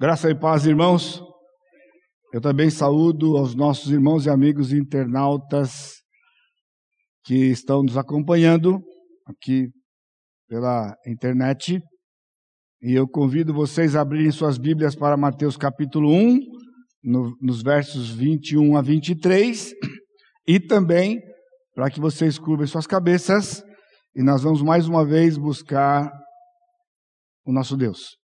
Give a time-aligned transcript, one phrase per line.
[0.00, 1.20] Graça e paz, irmãos.
[2.32, 5.94] Eu também saúdo aos nossos irmãos e amigos internautas
[7.24, 8.80] que estão nos acompanhando
[9.26, 9.66] aqui
[10.48, 11.80] pela internet.
[12.80, 16.38] E eu convido vocês a abrirem suas Bíblias para Mateus capítulo 1,
[17.02, 19.72] no, nos versos 21 a 23,
[20.46, 21.20] e também
[21.74, 23.64] para que vocês curvem suas cabeças
[24.14, 26.08] e nós vamos mais uma vez buscar
[27.44, 28.17] o nosso Deus.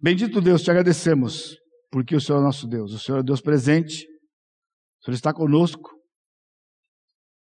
[0.00, 1.56] Bendito Deus, te agradecemos,
[1.90, 4.04] porque o Senhor é nosso Deus, o Senhor é Deus presente,
[5.00, 5.90] o Senhor está conosco.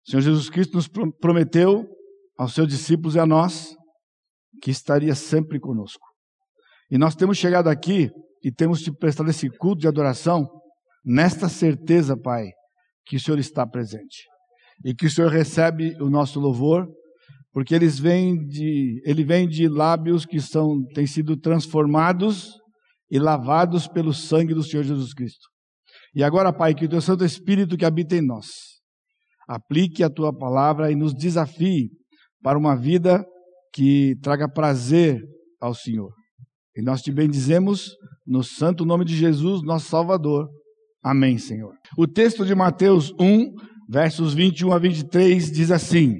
[0.05, 0.87] O Senhor Jesus Cristo nos
[1.19, 1.85] prometeu
[2.37, 3.75] aos seus discípulos e a nós
[4.61, 6.05] que estaria sempre conosco.
[6.89, 8.09] E nós temos chegado aqui
[8.43, 10.47] e temos te prestado esse culto de adoração
[11.03, 12.45] nesta certeza, Pai,
[13.05, 14.25] que o Senhor está presente
[14.85, 16.87] e que o Senhor recebe o nosso louvor
[17.51, 22.53] porque eles vêm de, ele vem de lábios que são, têm sido transformados
[23.09, 25.47] e lavados pelo sangue do Senhor Jesus Cristo.
[26.13, 28.47] E agora, Pai, que o teu Santo Espírito que habita em nós,
[29.47, 31.89] aplique a tua palavra e nos desafie
[32.41, 33.25] para uma vida
[33.73, 35.21] que traga prazer
[35.59, 36.11] ao Senhor.
[36.75, 37.91] E nós te bendizemos
[38.25, 40.47] no santo nome de Jesus, nosso Salvador.
[41.03, 41.73] Amém, Senhor.
[41.97, 43.53] O texto de Mateus 1,
[43.89, 46.19] versos 21 a 23 diz assim: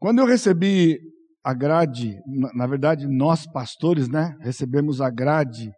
[0.00, 0.98] Quando eu recebi
[1.44, 2.18] a grade,
[2.54, 5.70] na verdade, nós pastores, né, recebemos a grade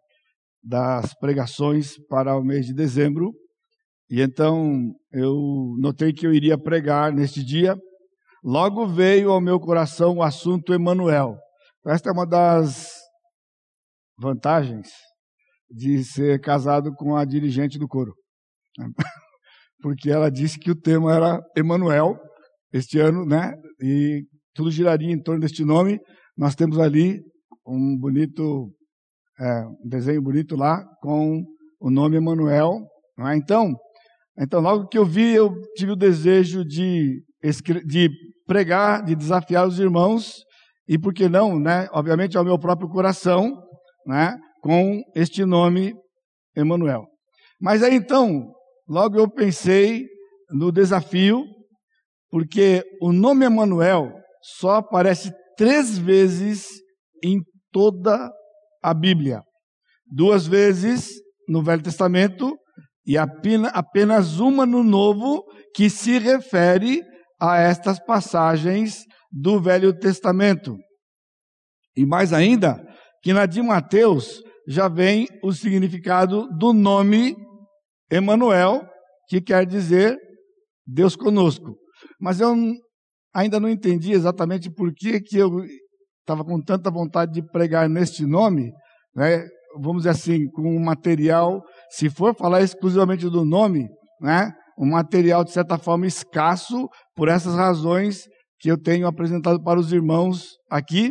[0.62, 3.32] das pregações para o mês de dezembro,
[4.08, 7.76] e então eu notei que eu iria pregar neste dia.
[8.44, 11.36] Logo veio ao meu coração o assunto Emanuel.
[11.86, 12.92] Esta é uma das
[14.16, 14.88] vantagens
[15.68, 18.14] de ser casado com a dirigente do coro.
[19.82, 22.20] Porque ela disse que o tema era Emanuel,
[22.72, 23.52] este ano, né?
[23.80, 24.24] E
[24.54, 25.98] tudo giraria em torno deste nome.
[26.36, 27.20] Nós temos ali
[27.66, 28.70] um bonito,
[29.38, 31.42] é, um desenho bonito lá com
[31.80, 32.80] o nome Emanuel.
[33.20, 33.36] É?
[33.36, 33.74] Então,
[34.38, 37.22] então logo que eu vi, eu tive o desejo de,
[37.84, 38.10] de
[38.46, 40.42] pregar, de desafiar os irmãos
[40.88, 41.88] e por que não, né?
[41.92, 43.56] Obviamente ao meu próprio coração,
[44.06, 44.36] né?
[44.60, 45.94] Com este nome
[46.56, 47.06] Emanuel.
[47.60, 48.52] Mas aí então,
[48.88, 50.06] logo eu pensei
[50.50, 51.44] no desafio
[52.32, 54.10] porque o nome Emanuel
[54.40, 56.66] só aparece três vezes
[57.22, 58.32] em toda
[58.82, 59.42] a Bíblia.
[60.06, 61.10] Duas vezes
[61.46, 62.56] no Velho Testamento
[63.06, 65.44] e apenas uma no Novo
[65.74, 67.02] que se refere
[67.38, 70.74] a estas passagens do Velho Testamento.
[71.94, 72.82] E mais ainda,
[73.22, 77.36] que na de Mateus já vem o significado do nome
[78.10, 78.88] Emanuel,
[79.28, 80.16] que quer dizer
[80.86, 81.81] Deus conosco.
[82.22, 82.54] Mas eu
[83.34, 85.50] ainda não entendi exatamente por que, que eu
[86.20, 88.70] estava com tanta vontade de pregar neste nome,
[89.12, 89.44] né?
[89.80, 91.60] vamos dizer assim, com um material,
[91.90, 93.88] se for falar exclusivamente do nome,
[94.20, 94.52] né?
[94.78, 98.28] um material de certa forma escasso, por essas razões
[98.60, 101.10] que eu tenho apresentado para os irmãos aqui.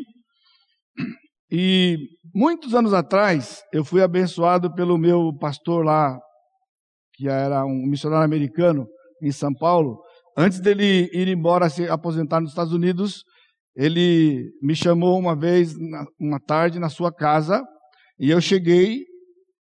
[1.51, 1.97] E
[2.33, 6.17] muitos anos atrás, eu fui abençoado pelo meu pastor lá,
[7.15, 8.87] que era um missionário americano
[9.21, 10.01] em São Paulo,
[10.37, 13.23] Antes dele ir embora se aposentar nos Estados Unidos,
[13.75, 15.73] ele me chamou uma vez,
[16.19, 17.61] uma tarde, na sua casa,
[18.19, 19.05] e eu cheguei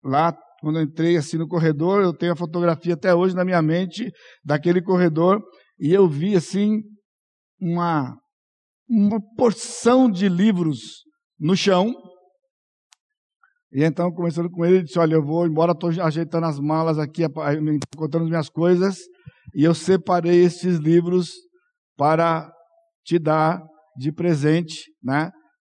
[0.03, 3.61] lá, quando eu entrei assim no corredor, eu tenho a fotografia até hoje na minha
[3.61, 4.11] mente
[4.44, 5.41] daquele corredor,
[5.79, 6.81] e eu vi assim
[7.59, 8.16] uma,
[8.88, 11.03] uma porção de livros
[11.39, 11.91] no chão.
[13.73, 16.99] E então, começando com ele, ele disse: Olha, eu vou embora, estou ajeitando as malas
[16.99, 18.99] aqui, encontrando as minhas coisas
[19.53, 21.31] e eu separei esses livros
[21.97, 22.51] para
[23.05, 23.61] te dar
[23.97, 25.31] de presente, né,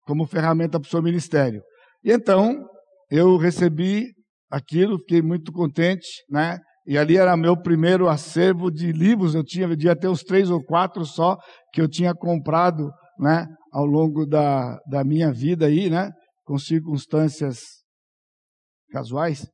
[0.06, 1.62] como ferramenta para o seu ministério.
[2.04, 2.66] E então,
[3.10, 4.12] eu recebi
[4.50, 9.68] aquilo, fiquei muito contente, né, e ali era meu primeiro acervo de livros, eu tinha,
[9.68, 11.36] devia ter uns três ou quatro só,
[11.72, 16.10] que eu tinha comprado, né, ao longo da, da minha vida aí, né,
[16.44, 17.60] com circunstâncias
[18.90, 19.46] casuais.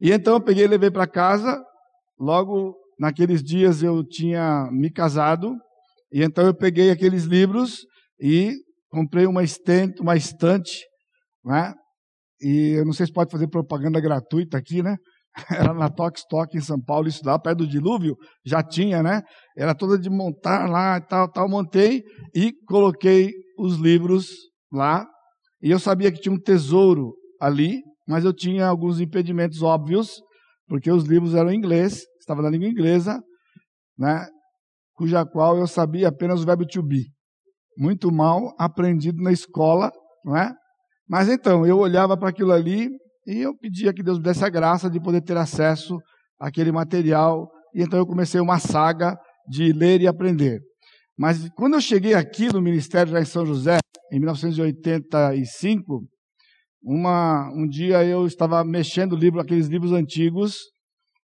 [0.00, 1.62] E então eu peguei e levei para casa,
[2.18, 5.56] logo naqueles dias eu tinha me casado,
[6.12, 7.86] e então eu peguei aqueles livros
[8.20, 8.52] e
[8.90, 10.84] comprei uma estante, uma estante
[11.44, 11.72] né?
[12.42, 14.96] e eu não sei se pode fazer propaganda gratuita aqui, né?
[15.50, 19.22] Era na Tox Talk em São Paulo, isso lá perto do dilúvio, já tinha, né?
[19.56, 21.48] Era toda de montar lá e tal, tal.
[21.48, 22.02] Montei
[22.34, 24.26] e coloquei os livros
[24.72, 25.06] lá.
[25.62, 30.20] E eu sabia que tinha um tesouro ali, mas eu tinha alguns impedimentos óbvios,
[30.66, 33.22] porque os livros eram em inglês, estava na língua inglesa,
[33.98, 34.26] né?
[34.94, 37.06] Cuja qual eu sabia apenas o verbo to be.
[37.76, 39.90] Muito mal aprendido na escola,
[40.24, 40.52] não é?
[41.08, 42.88] Mas então, eu olhava para aquilo ali
[43.26, 45.98] e eu pedia que Deus me desse a graça de poder ter acesso
[46.38, 47.50] àquele material.
[47.74, 49.18] E então eu comecei uma saga
[49.48, 50.60] de ler e aprender.
[51.18, 53.78] Mas quando eu cheguei aqui no ministério já em São José,
[54.12, 56.02] em 1985,
[56.82, 60.58] uma, um dia eu estava mexendo livro, aqueles livros antigos,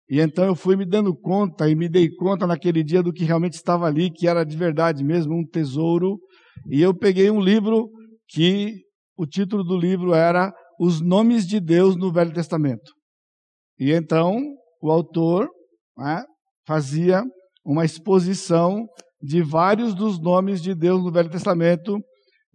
[0.10, 3.26] e então eu fui me dando conta e me dei conta naquele dia do que
[3.26, 6.18] realmente estava ali, que era de verdade mesmo um tesouro.
[6.70, 7.90] E eu peguei um livro
[8.30, 8.74] que
[9.18, 12.94] o título do livro era Os Nomes de Deus no Velho Testamento.
[13.78, 14.42] E então
[14.82, 15.50] o autor
[15.98, 16.24] né,
[16.66, 17.22] fazia
[17.66, 18.88] uma exposição
[19.22, 22.00] de vários dos nomes de Deus no Velho Testamento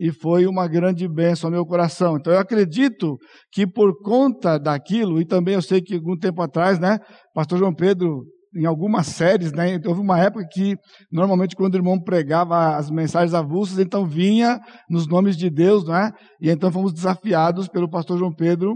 [0.02, 2.16] e foi uma grande bênção ao meu coração.
[2.16, 3.16] Então eu acredito
[3.52, 6.98] que por conta daquilo, e também eu sei que algum tempo atrás, né,
[7.32, 9.78] pastor João Pedro em algumas séries, né?
[9.86, 10.74] Houve uma época que,
[11.10, 14.58] normalmente, quando o irmão pregava as mensagens avulsas, então vinha
[14.90, 16.10] nos nomes de Deus, não é?
[16.40, 18.74] E então fomos desafiados pelo pastor João Pedro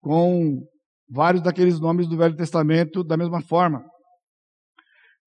[0.00, 0.62] com
[1.10, 3.82] vários daqueles nomes do Velho Testamento da mesma forma.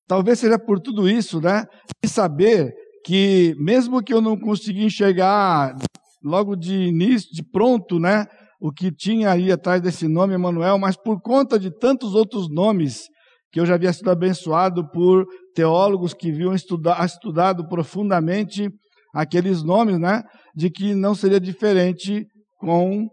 [0.08, 1.66] Talvez seja por tudo isso, né?
[2.04, 5.76] E saber que, mesmo que eu não consegui enxergar
[6.24, 8.26] logo de início, de pronto, né?
[8.60, 13.08] O que tinha aí atrás desse nome, Emanuel, mas por conta de tantos outros nomes
[13.52, 18.70] que eu já havia sido abençoado por teólogos que haviam estudado, estudado profundamente
[19.14, 20.24] aqueles nomes, né?
[20.56, 22.26] De que não seria diferente
[22.58, 23.08] com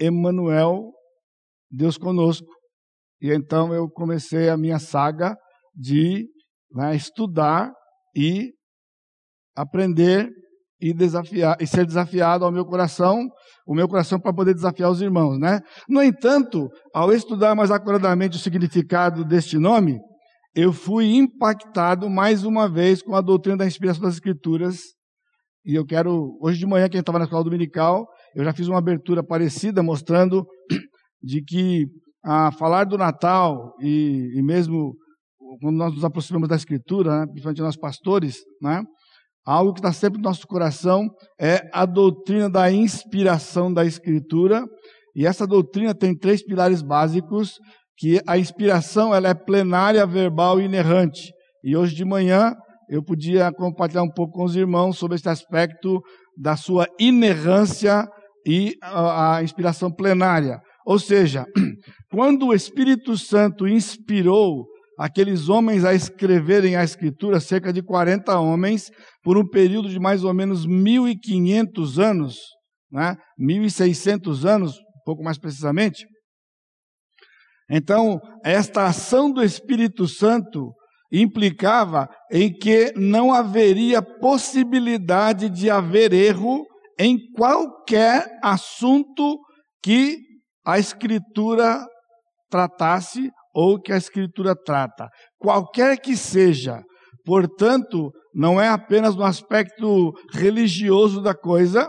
[0.00, 0.92] Emmanuel,
[1.70, 2.46] Deus conosco.
[3.20, 5.36] E então eu comecei a minha saga
[5.74, 6.26] de
[6.72, 7.72] né, estudar
[8.14, 8.52] e
[9.56, 10.30] aprender
[10.80, 13.28] e desafiar e ser desafiado ao meu coração,
[13.66, 15.60] o meu coração para poder desafiar os irmãos, né?
[15.88, 19.98] No entanto, ao estudar mais acuradamente o significado deste nome,
[20.54, 24.78] eu fui impactado mais uma vez com a doutrina da inspiração das escrituras.
[25.64, 28.78] E eu quero hoje de manhã quem estava na escola dominical, eu já fiz uma
[28.78, 30.46] abertura parecida mostrando
[31.22, 31.86] de que
[32.24, 34.94] a falar do Natal e, e mesmo
[35.60, 38.82] quando nós nos aproximamos da Escritura, né, principalmente nós pastores, né,
[39.48, 41.08] Algo que está sempre no nosso coração
[41.40, 44.62] é a doutrina da inspiração da Escritura.
[45.16, 47.54] E essa doutrina tem três pilares básicos,
[47.96, 51.32] que a inspiração ela é plenária, verbal e inerrante.
[51.64, 52.54] E hoje de manhã
[52.90, 56.02] eu podia compartilhar um pouco com os irmãos sobre esse aspecto
[56.36, 58.06] da sua inerrância
[58.46, 60.60] e a, a inspiração plenária.
[60.84, 61.46] Ou seja,
[62.12, 64.66] quando o Espírito Santo inspirou
[64.98, 68.90] aqueles homens a escreverem a Escritura, cerca de 40 homens,
[69.22, 72.36] por um período de mais ou menos 1.500 anos,
[72.90, 73.16] né?
[73.40, 76.04] 1.600 anos, um pouco mais precisamente.
[77.70, 80.72] Então, esta ação do Espírito Santo
[81.12, 86.66] implicava em que não haveria possibilidade de haver erro
[86.98, 89.38] em qualquer assunto
[89.82, 90.18] que
[90.66, 91.86] a Escritura
[92.50, 96.80] tratasse ou que a Escritura trata, qualquer que seja.
[97.24, 101.88] Portanto, não é apenas no aspecto religioso da coisa,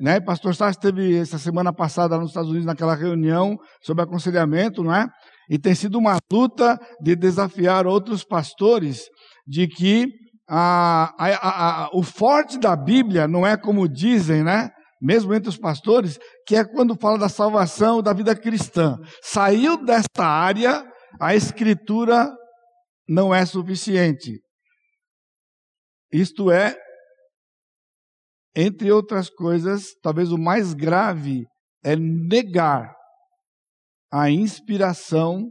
[0.00, 0.22] né?
[0.22, 5.06] Pastor Sá esteve essa semana passada nos Estados Unidos naquela reunião sobre aconselhamento, não é?
[5.50, 9.04] E tem sido uma luta de desafiar outros pastores
[9.46, 10.06] de que
[10.48, 14.70] a, a, a, o forte da Bíblia não é como dizem, né?
[14.98, 18.96] Mesmo entre os pastores, que é quando fala da salvação da vida cristã.
[19.22, 20.82] Saiu desta área,
[21.20, 22.30] a escritura
[23.08, 24.40] não é suficiente.
[26.12, 26.76] Isto é,
[28.54, 31.44] entre outras coisas, talvez o mais grave
[31.82, 32.94] é negar
[34.12, 35.50] a inspiração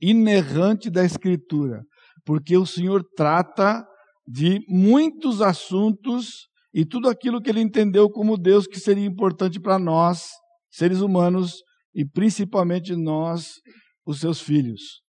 [0.00, 1.82] inerrante da Escritura,
[2.24, 3.84] porque o Senhor trata
[4.26, 9.78] de muitos assuntos e tudo aquilo que ele entendeu como Deus que seria importante para
[9.78, 10.28] nós,
[10.70, 11.54] seres humanos,
[11.92, 13.54] e principalmente nós,
[14.08, 15.02] os seus filhos.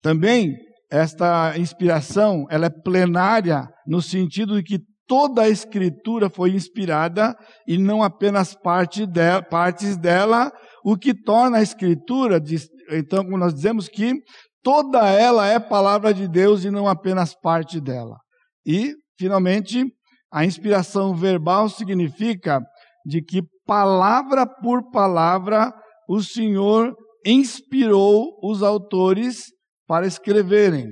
[0.00, 0.54] Também
[0.90, 4.78] esta inspiração, ela é plenária no sentido de que
[5.08, 10.52] toda a escritura foi inspirada e não apenas parte de, partes dela,
[10.84, 12.40] o que torna a escritura,
[12.90, 14.14] então, como nós dizemos que
[14.62, 18.16] toda ela é palavra de Deus e não apenas parte dela.
[18.64, 19.84] E, finalmente,
[20.32, 22.60] a inspiração verbal significa
[23.04, 25.72] de que palavra por palavra
[26.08, 26.94] o Senhor
[27.30, 29.52] inspirou os autores
[29.86, 30.88] para escreverem.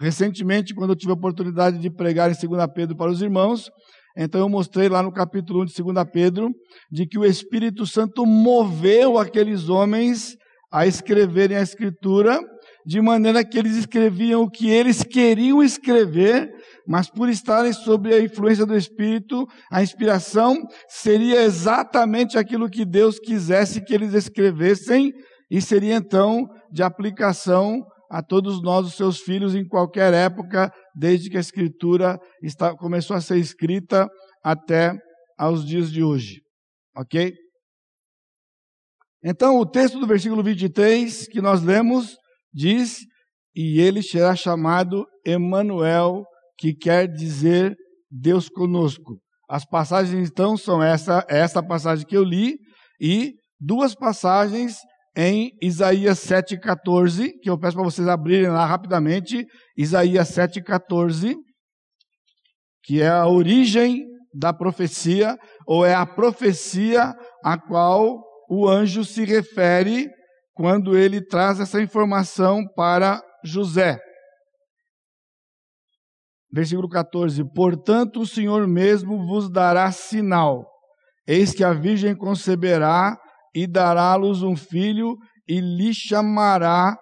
[0.00, 3.68] Recentemente, quando eu tive a oportunidade de pregar em 2 Pedro para os irmãos,
[4.16, 6.50] então eu mostrei lá no capítulo 1 de 2 Pedro,
[6.90, 10.36] de que o Espírito Santo moveu aqueles homens
[10.72, 12.40] a escreverem a Escritura,
[12.86, 16.48] de maneira que eles escreviam o que eles queriam escrever,
[16.86, 20.56] mas por estarem sob a influência do Espírito, a inspiração
[20.88, 25.12] seria exatamente aquilo que Deus quisesse que eles escrevessem,
[25.50, 31.30] e seria então de aplicação a todos nós, os seus filhos, em qualquer época, desde
[31.30, 34.08] que a Escritura está, começou a ser escrita
[34.42, 34.92] até
[35.38, 36.40] aos dias de hoje.
[36.96, 37.32] Ok?
[39.22, 42.16] Então, o texto do versículo 23 que nós lemos
[42.52, 42.98] diz:
[43.54, 46.24] E ele será chamado Emanuel,
[46.58, 47.76] que quer dizer
[48.10, 49.20] Deus conosco.
[49.48, 52.56] As passagens então são essa, essa passagem que eu li
[53.00, 54.78] e duas passagens
[55.16, 59.44] em Isaías 7,14, que eu peço para vocês abrirem lá rapidamente,
[59.76, 61.34] Isaías 7,14,
[62.84, 65.36] que é a origem da profecia,
[65.66, 67.14] ou é a profecia
[67.44, 70.08] a qual o anjo se refere
[70.54, 73.98] quando ele traz essa informação para José.
[76.52, 80.68] Versículo 14: Portanto, o Senhor mesmo vos dará sinal.
[81.26, 83.16] Eis que a virgem conceberá
[83.54, 85.16] e dará à luz um filho
[85.48, 86.96] e lhe chamará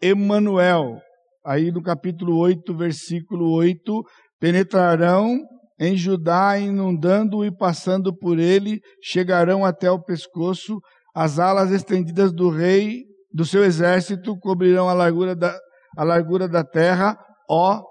[0.00, 1.00] Emanuel.
[1.44, 4.02] Aí no capítulo 8, versículo 8,
[4.38, 5.38] penetrarão
[5.78, 10.78] em Judá, inundando e passando por ele, chegarão até o pescoço,
[11.14, 15.58] as alas estendidas do rei, do seu exército, cobrirão a largura da,
[15.96, 17.82] a largura da terra, ó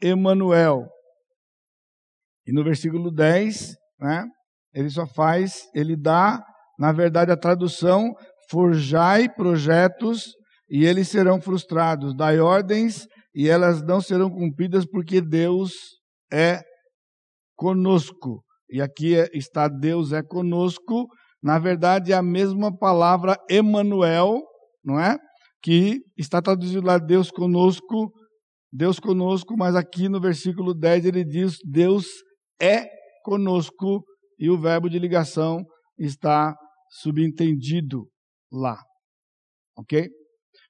[0.00, 0.86] Emanuel.
[2.46, 4.24] E no versículo 10, né,
[4.74, 6.42] ele só faz, ele dá
[6.78, 8.14] na verdade, a tradução,
[8.48, 10.34] forjai projetos
[10.70, 12.14] e eles serão frustrados.
[12.14, 15.72] Dai ordens e elas não serão cumpridas porque Deus
[16.32, 16.62] é
[17.56, 18.44] conosco.
[18.70, 21.08] E aqui é, está Deus é conosco.
[21.42, 24.40] Na verdade, é a mesma palavra Emanuel,
[24.84, 25.16] não é?
[25.62, 28.12] Que está traduzido lá Deus conosco,
[28.72, 32.06] Deus conosco, mas aqui no versículo 10 ele diz Deus
[32.60, 32.86] é
[33.24, 34.04] conosco
[34.38, 35.64] e o verbo de ligação
[35.98, 36.54] está
[36.90, 38.08] subentendido
[38.50, 38.80] lá.
[39.76, 40.08] Ok?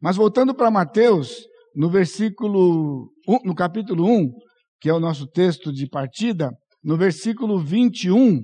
[0.01, 3.11] Mas voltando para Mateus, no versículo,
[3.45, 4.31] no capítulo 1,
[4.81, 6.51] que é o nosso texto de partida,
[6.83, 8.41] no versículo 21,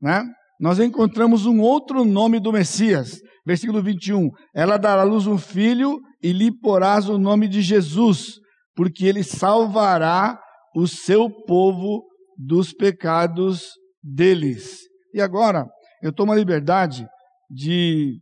[0.00, 0.24] né?
[0.60, 3.18] Nós encontramos um outro nome do Messias.
[3.44, 4.30] Versículo 21.
[4.54, 8.34] Ela dará à luz um filho e lhe porás o nome de Jesus,
[8.76, 10.38] porque ele salvará
[10.76, 12.04] o seu povo
[12.38, 14.82] dos pecados deles.
[15.12, 15.66] E agora,
[16.02, 17.06] eu tomo a liberdade
[17.48, 18.20] de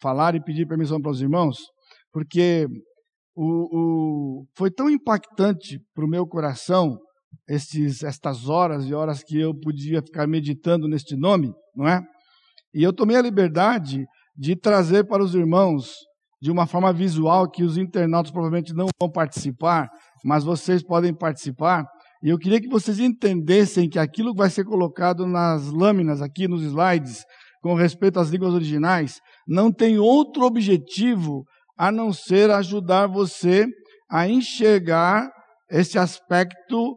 [0.00, 1.58] falar e pedir permissão para os irmãos,
[2.12, 2.66] porque
[3.34, 6.98] o, o, foi tão impactante para o meu coração
[7.48, 12.00] estes, estas horas e horas que eu podia ficar meditando neste nome, não é?
[12.74, 14.04] E eu tomei a liberdade
[14.36, 15.94] de trazer para os irmãos
[16.40, 19.88] de uma forma visual que os internautas provavelmente não vão participar,
[20.24, 21.84] mas vocês podem participar,
[22.22, 26.46] e eu queria que vocês entendessem que aquilo que vai ser colocado nas lâminas aqui
[26.46, 27.24] nos slides,
[27.60, 31.44] com respeito às línguas originais, não tem outro objetivo
[31.76, 33.66] a não ser ajudar você
[34.08, 35.30] a enxergar
[35.70, 36.96] esse aspecto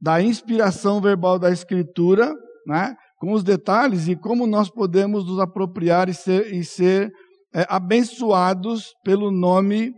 [0.00, 2.32] da inspiração verbal da Escritura,
[2.66, 7.10] né, com os detalhes e como nós podemos nos apropriar e ser, e ser
[7.54, 9.92] é, abençoados pelo nome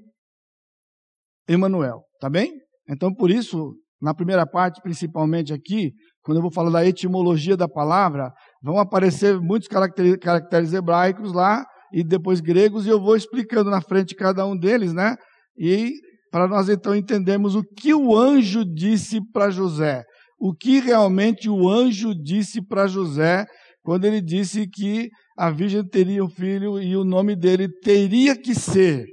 [1.49, 2.52] Emanuel, tá bem?
[2.88, 7.69] Então, por isso, na primeira parte, principalmente aqui, quando eu vou falar da etimologia da
[7.69, 13.81] palavra, vão aparecer muitos caracteres, hebraicos lá e depois gregos, e eu vou explicando na
[13.81, 15.17] frente cada um deles, né?
[15.59, 15.93] E
[16.31, 20.05] para nós então entendermos o que o anjo disse para José.
[20.38, 23.47] O que realmente o anjo disse para José
[23.83, 28.55] quando ele disse que a virgem teria um filho e o nome dele teria que
[28.55, 29.07] ser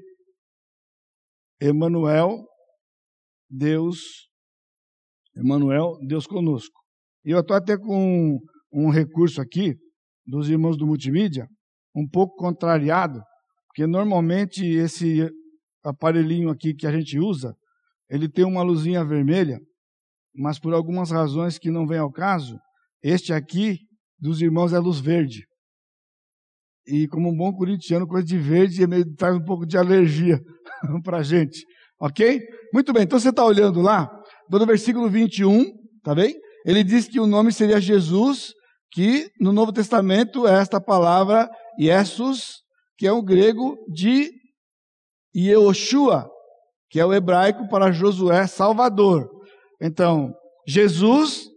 [1.61, 2.43] Emanuel,
[3.49, 3.99] Deus
[5.35, 6.79] Emanuel, Deus conosco.
[7.25, 8.39] E eu estou até com um,
[8.71, 9.75] um recurso aqui
[10.25, 11.47] dos irmãos do multimídia,
[11.95, 13.21] um pouco contrariado,
[13.67, 15.29] porque normalmente esse
[15.83, 17.55] aparelhinho aqui que a gente usa,
[18.09, 19.59] ele tem uma luzinha vermelha,
[20.35, 22.57] mas por algumas razões que não vem ao caso,
[23.01, 23.79] este aqui
[24.19, 25.43] dos irmãos é luz verde.
[26.85, 30.39] E como um bom corintiano, coisa de verde é meio, traz um pouco de alergia
[31.03, 31.65] para a gente.
[31.99, 32.41] Ok?
[32.73, 34.09] Muito bem, então você está olhando lá,
[34.59, 35.65] no versículo 21,
[36.03, 36.35] tá bem?
[36.65, 38.53] Ele diz que o nome seria Jesus,
[38.91, 42.57] que no Novo Testamento é esta palavra Jesus,
[42.97, 44.31] que é o grego de
[45.35, 46.29] Yehoshua,
[46.89, 49.27] que é o hebraico para Josué Salvador.
[49.81, 50.33] Então,
[50.67, 51.47] Jesus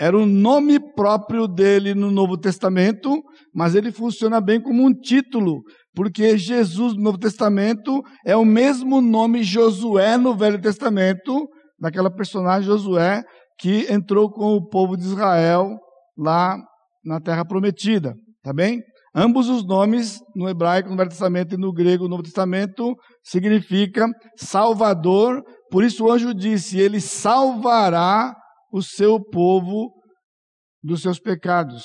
[0.00, 3.22] era o nome próprio dele no Novo Testamento,
[3.54, 5.62] mas ele funciona bem como um título,
[5.94, 11.46] porque Jesus no Novo Testamento é o mesmo nome Josué no Velho Testamento,
[11.82, 13.24] daquela personagem Josué
[13.58, 15.76] que entrou com o povo de Israel
[16.16, 16.56] lá
[17.04, 18.80] na terra prometida, tá bem?
[19.12, 24.06] Ambos os nomes, no hebraico, no Velho Testamento e no grego, no Novo Testamento, significa
[24.36, 25.42] Salvador.
[25.70, 28.32] Por isso o anjo disse: Ele salvará
[28.72, 29.92] o seu povo
[30.82, 31.84] dos seus pecados.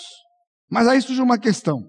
[0.70, 1.80] Mas aí surge uma questão.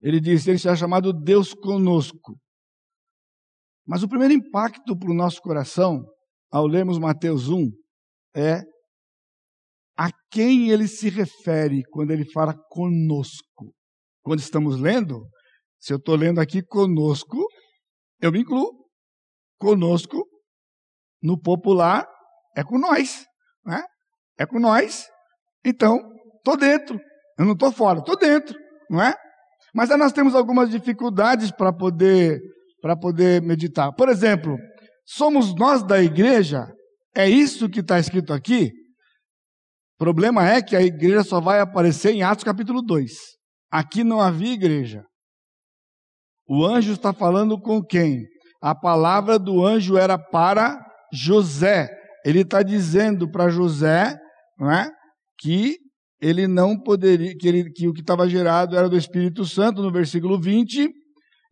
[0.00, 2.36] Ele disse: Ele será chamado Deus conosco.
[3.86, 6.02] Mas o primeiro impacto para o nosso coração,
[6.52, 7.70] ao lermos Mateus 1,
[8.36, 8.60] é
[9.96, 13.74] a quem ele se refere quando ele fala conosco.
[14.22, 15.26] Quando estamos lendo,
[15.80, 17.38] se eu estou lendo aqui conosco,
[18.20, 18.70] eu me incluo.
[19.58, 20.26] Conosco,
[21.22, 22.06] no popular,
[22.56, 23.24] é com nós.
[23.64, 23.82] Né?
[24.38, 25.06] É com nós.
[25.64, 25.98] Então,
[26.36, 27.00] estou dentro.
[27.38, 28.58] Eu não estou fora, estou dentro.
[28.90, 29.14] Não é?
[29.74, 32.40] Mas aí nós temos algumas dificuldades para poder,
[32.80, 33.92] para poder meditar.
[33.94, 34.58] Por exemplo,
[35.04, 36.66] somos nós da igreja?
[37.14, 38.70] É isso que está escrito aqui?
[39.94, 43.12] O problema é que a igreja só vai aparecer em Atos capítulo 2.
[43.70, 45.04] Aqui não havia igreja.
[46.48, 48.26] O anjo está falando com quem?
[48.60, 50.78] A palavra do anjo era para
[51.12, 51.88] José.
[52.24, 54.16] Ele está dizendo para José
[54.60, 54.90] é,
[55.38, 55.76] que
[56.20, 59.90] ele não poderia, que, ele, que o que estava gerado era do Espírito Santo, no
[59.90, 60.88] versículo 20.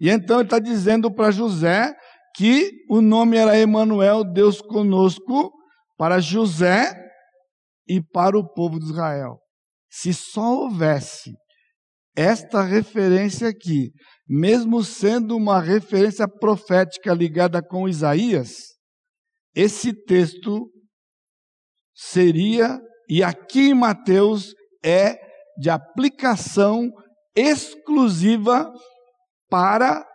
[0.00, 1.92] E então ele está dizendo para José
[2.40, 5.52] que o nome era Emanuel, Deus conosco,
[5.98, 6.90] para José
[7.86, 9.38] e para o povo de Israel.
[9.90, 11.34] Se só houvesse
[12.16, 13.90] esta referência aqui,
[14.26, 18.54] mesmo sendo uma referência profética ligada com Isaías,
[19.54, 20.66] esse texto
[21.94, 25.18] seria, e aqui em Mateus, é
[25.58, 26.90] de aplicação
[27.36, 28.72] exclusiva
[29.50, 30.09] para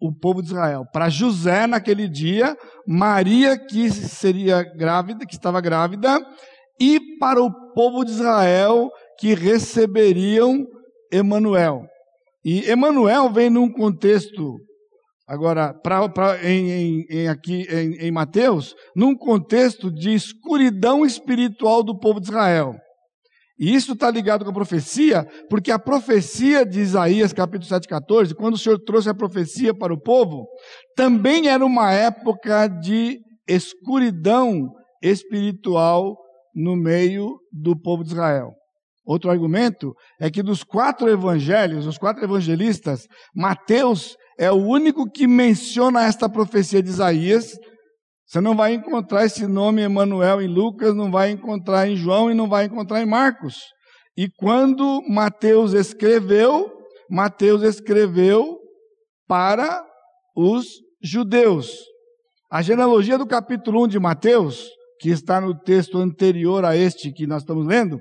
[0.00, 0.84] o povo de Israel.
[0.92, 6.18] Para José, naquele dia, Maria, que seria grávida, que estava grávida,
[6.80, 10.64] e para o povo de Israel, que receberiam
[11.12, 11.82] Emanuel.
[12.42, 14.56] E Emanuel vem num contexto,
[15.28, 21.82] agora, pra, pra, em, em, em aqui em, em Mateus, num contexto de escuridão espiritual
[21.82, 22.74] do povo de Israel.
[23.60, 28.34] E isso está ligado com a profecia, porque a profecia de Isaías, capítulo 7, 14,
[28.34, 30.46] quando o Senhor trouxe a profecia para o povo,
[30.96, 34.66] também era uma época de escuridão
[35.02, 36.16] espiritual
[36.54, 38.52] no meio do povo de Israel.
[39.04, 45.26] Outro argumento é que dos quatro evangelhos, os quatro evangelistas, Mateus é o único que
[45.26, 47.58] menciona esta profecia de Isaías,
[48.30, 52.34] você não vai encontrar esse nome Emanuel em Lucas, não vai encontrar em João e
[52.34, 53.56] não vai encontrar em Marcos.
[54.16, 56.70] E quando Mateus escreveu,
[57.10, 58.56] Mateus escreveu
[59.26, 59.84] para
[60.36, 60.64] os
[61.02, 61.76] judeus.
[62.48, 64.64] A genealogia do capítulo 1 de Mateus,
[65.00, 68.00] que está no texto anterior a este que nós estamos lendo,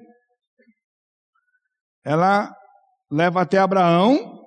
[2.05, 2.53] ela
[3.11, 4.43] leva até Abraão,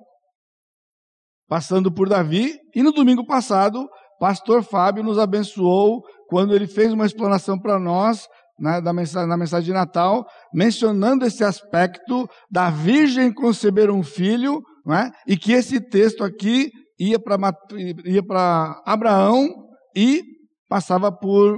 [1.45, 3.85] passando por Davi, e no domingo passado
[4.23, 8.25] Pastor Fábio nos abençoou quando ele fez uma explanação para nós
[8.57, 14.61] né, da mensagem, na mensagem de Natal, mencionando esse aspecto da virgem conceber um filho,
[14.85, 19.49] né, e que esse texto aqui ia para Abraão
[19.93, 20.23] e
[20.69, 21.57] passava por,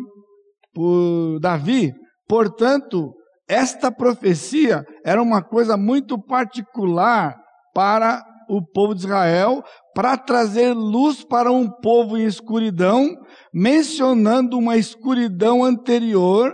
[0.74, 1.94] por Davi.
[2.28, 3.14] Portanto,
[3.48, 7.36] esta profecia era uma coisa muito particular
[7.76, 9.64] para o povo de Israel
[9.96, 13.16] para trazer luz para um povo em escuridão,
[13.54, 16.54] mencionando uma escuridão anterior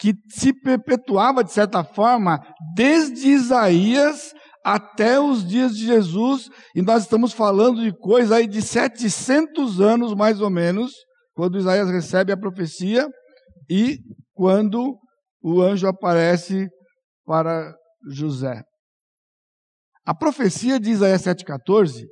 [0.00, 2.40] que se perpetuava de certa forma
[2.74, 4.32] desde Isaías
[4.64, 10.14] até os dias de Jesus, e nós estamos falando de coisa aí de 700 anos
[10.14, 10.92] mais ou menos,
[11.34, 13.06] quando Isaías recebe a profecia
[13.70, 13.98] e
[14.34, 14.96] quando
[15.42, 16.68] o anjo aparece
[17.26, 17.74] para
[18.10, 18.62] José.
[20.06, 22.04] A profecia de Isaías 7,14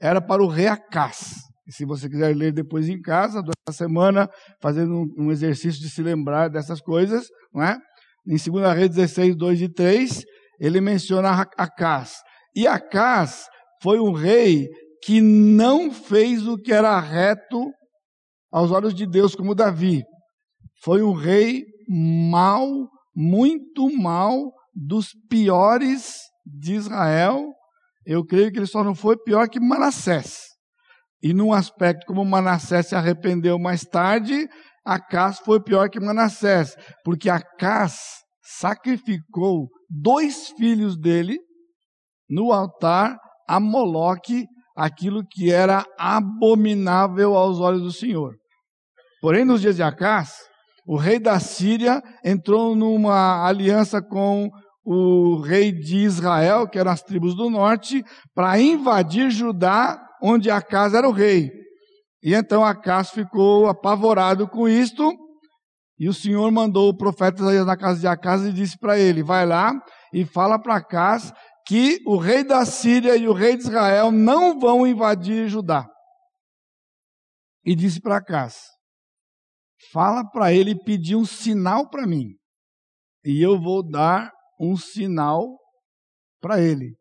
[0.00, 1.34] era para o rei Acás.
[1.66, 4.28] E se você quiser ler depois em casa, durante a semana,
[4.60, 7.76] fazendo um, exercício de se lembrar dessas coisas, não é?
[8.26, 10.24] Em 2 Reis 16, 2 e 3,
[10.60, 12.16] ele menciona Acás.
[12.54, 13.46] E Acás
[13.82, 14.66] foi um rei
[15.04, 17.70] que não fez o que era reto
[18.50, 20.02] aos olhos de Deus, como Davi.
[20.82, 27.44] Foi um rei mau, muito mau, dos piores de Israel.
[28.08, 30.38] Eu creio que ele só não foi pior que Manassés.
[31.22, 34.48] E num aspecto como Manassés se arrependeu mais tarde,
[34.82, 37.98] Acás foi pior que Manassés, porque Acás
[38.42, 41.38] sacrificou dois filhos dele
[42.30, 43.14] no altar
[43.46, 48.34] a Moloque, aquilo que era abominável aos olhos do Senhor.
[49.20, 50.32] Porém, nos dias de Acás,
[50.86, 54.48] o rei da Síria entrou numa aliança com
[54.90, 58.02] o rei de Israel, que eram as tribos do norte,
[58.34, 61.50] para invadir Judá, onde Acás era o rei.
[62.22, 65.12] E então Acás ficou apavorado com isto,
[65.98, 69.22] e o Senhor mandou o profeta Isaías na casa de Acás e disse para ele:
[69.22, 69.74] Vai lá
[70.10, 71.34] e fala para Acás
[71.66, 75.86] que o rei da Síria e o rei de Israel não vão invadir Judá.
[77.62, 78.62] E disse para Acás:
[79.92, 82.30] Fala para ele pedir um sinal para mim,
[83.22, 85.58] e eu vou dar um sinal
[86.40, 86.94] para ele.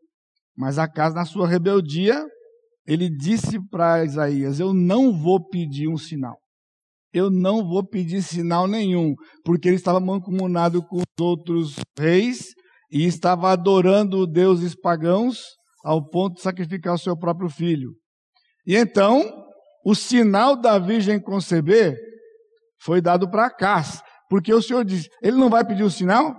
[0.56, 2.26] Mas Acas, na sua rebeldia,
[2.86, 6.38] ele disse para Isaías: Eu não vou pedir um sinal.
[7.14, 12.54] Eu não vou pedir sinal nenhum, porque ele estava mancomunado com os outros reis
[12.92, 15.40] e estava adorando deuses pagãos
[15.84, 17.92] ao ponto de sacrificar o seu próprio filho.
[18.66, 19.24] E então,
[19.86, 21.98] o sinal da virgem conceber
[22.82, 26.36] foi dado para Acas, porque o Senhor disse: Ele não vai pedir um sinal?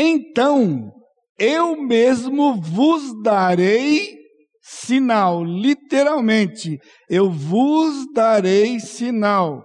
[0.00, 0.92] Então
[1.36, 4.16] eu mesmo vos darei
[4.62, 6.78] sinal, literalmente,
[7.10, 9.64] eu vos darei sinal.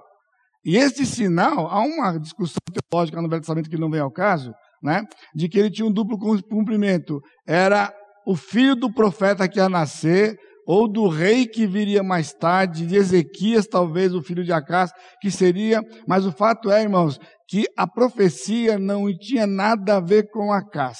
[0.65, 4.51] E este sinal, há uma discussão teológica no Velho Testamento que não vem ao caso,
[4.81, 5.03] né,
[5.35, 6.17] de que ele tinha um duplo
[6.49, 7.21] cumprimento.
[7.45, 7.93] Era
[8.25, 12.95] o filho do profeta que ia nascer, ou do rei que viria mais tarde, de
[12.95, 14.91] Ezequias, talvez o filho de Acás,
[15.21, 15.81] que seria.
[16.07, 17.19] Mas o fato é, irmãos,
[17.53, 20.97] que a profecia não tinha nada a ver com Acás.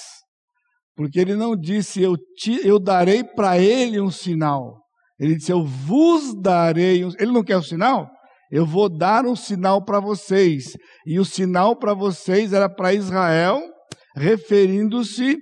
[0.96, 4.80] Porque ele não disse, eu, te, eu darei para ele um sinal.
[5.20, 8.08] Ele disse, eu vos darei um Ele não quer o sinal?
[8.52, 10.78] Eu vou dar um sinal para vocês.
[11.08, 13.60] E o sinal para vocês era para Israel,
[14.16, 15.40] referindo-se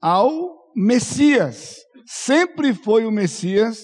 [0.00, 0.30] ao
[0.76, 1.74] Messias.
[2.06, 3.80] Sempre foi o Messias,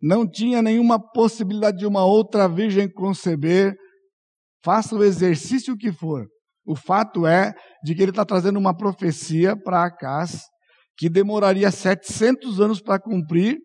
[0.00, 3.74] não tinha nenhuma possibilidade de uma outra virgem conceber,
[4.64, 6.26] Faça o exercício que for.
[6.64, 10.42] O fato é de que ele está trazendo uma profecia para Acás
[10.96, 13.58] que demoraria 700 anos para cumprir,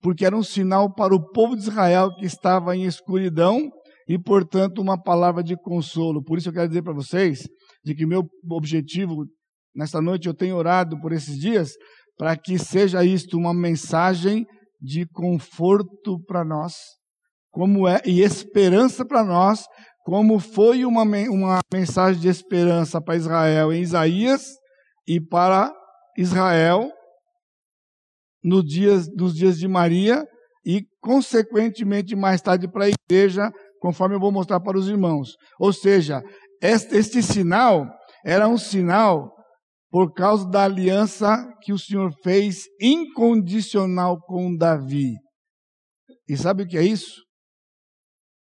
[0.00, 3.70] porque era um sinal para o povo de Israel que estava em escuridão
[4.08, 6.22] e, portanto, uma palavra de consolo.
[6.22, 7.46] Por isso eu quero dizer para vocês
[7.84, 9.26] de que meu objetivo
[9.74, 11.72] nesta noite eu tenho orado por esses dias
[12.18, 14.44] para que seja isto uma mensagem
[14.80, 16.74] de conforto para nós,
[17.50, 19.64] como é e esperança para nós,
[20.04, 24.46] como foi uma, uma mensagem de esperança para Israel em Isaías
[25.06, 25.72] e para
[26.16, 26.90] Israel
[28.42, 30.26] no dias, nos dias de Maria
[30.64, 35.36] e, consequentemente, mais tarde para a igreja, conforme eu vou mostrar para os irmãos.
[35.58, 36.22] Ou seja,
[36.60, 37.86] este, este sinal
[38.24, 39.32] era um sinal
[39.90, 45.12] por causa da aliança que o Senhor fez incondicional com Davi.
[46.28, 47.22] E sabe o que é isso?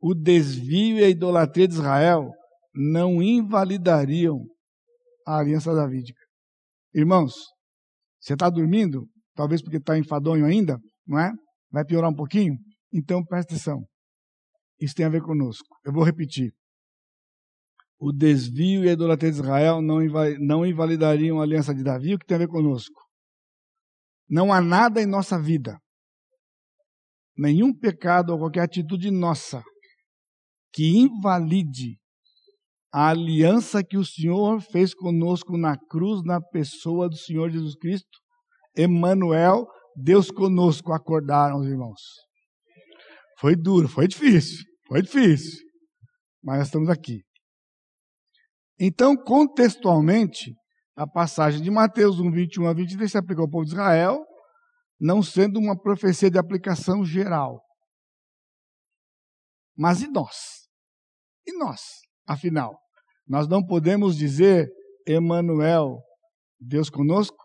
[0.07, 2.31] O desvio e a idolatria de Israel
[2.75, 4.45] não invalidariam
[5.25, 6.19] a aliança davídica.
[6.93, 7.33] Irmãos,
[8.19, 9.09] você está dormindo?
[9.33, 11.31] Talvez porque está enfadonho ainda, não é?
[11.71, 12.55] Vai piorar um pouquinho?
[12.93, 13.83] Então presta atenção.
[14.79, 15.75] Isso tem a ver conosco.
[15.83, 16.53] Eu vou repetir.
[17.97, 19.97] O desvio e a idolatria de Israel não,
[20.39, 23.01] não invalidariam a aliança de Davi, o que tem a ver conosco.
[24.29, 25.79] Não há nada em nossa vida,
[27.35, 29.63] nenhum pecado ou qualquer atitude nossa,
[30.75, 31.97] que invalide
[32.93, 38.19] a aliança que o Senhor fez conosco na cruz, na pessoa do Senhor Jesus Cristo.
[38.77, 42.01] Emmanuel, Deus conosco, acordaram os irmãos.
[43.39, 45.61] Foi duro, foi difícil, foi difícil,
[46.43, 47.21] mas nós estamos aqui.
[48.77, 50.53] Então, contextualmente,
[50.93, 54.25] a passagem de Mateus 1, 21 a 23 se aplica ao povo de Israel,
[54.99, 57.61] não sendo uma profecia de aplicação geral.
[59.77, 60.64] Mas e nós?
[61.47, 61.81] E nós,
[62.27, 62.77] afinal?
[63.27, 64.67] Nós não podemos dizer
[65.07, 66.01] Emanuel,
[66.59, 67.37] Deus conosco?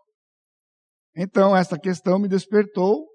[1.17, 3.07] Então, esta questão me despertou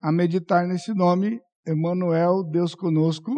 [0.00, 3.32] a meditar nesse nome, Emanuel, Deus conosco,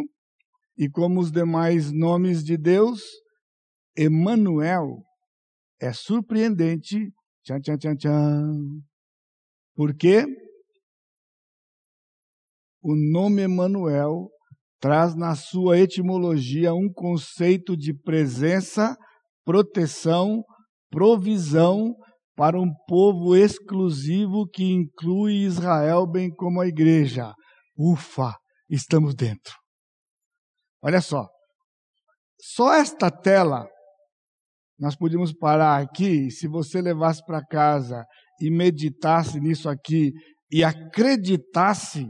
[0.76, 3.02] e como os demais nomes de Deus,
[3.96, 5.02] Emanuel
[5.80, 7.12] é surpreendente.
[7.44, 8.82] Tchan, tchan, tchan, tchan.
[9.74, 10.26] Por quê?
[12.82, 14.30] O nome Emanuel
[14.80, 18.96] traz na sua etimologia um conceito de presença,
[19.44, 20.42] proteção,
[20.90, 21.94] provisão,
[22.34, 27.34] para um povo exclusivo que inclui Israel, bem como a igreja.
[27.76, 28.34] Ufa,
[28.68, 29.54] estamos dentro.
[30.82, 31.28] Olha só.
[32.40, 33.68] Só esta tela,
[34.78, 38.06] nós podíamos parar aqui, se você levasse para casa
[38.40, 40.10] e meditasse nisso aqui
[40.50, 42.06] e acreditasse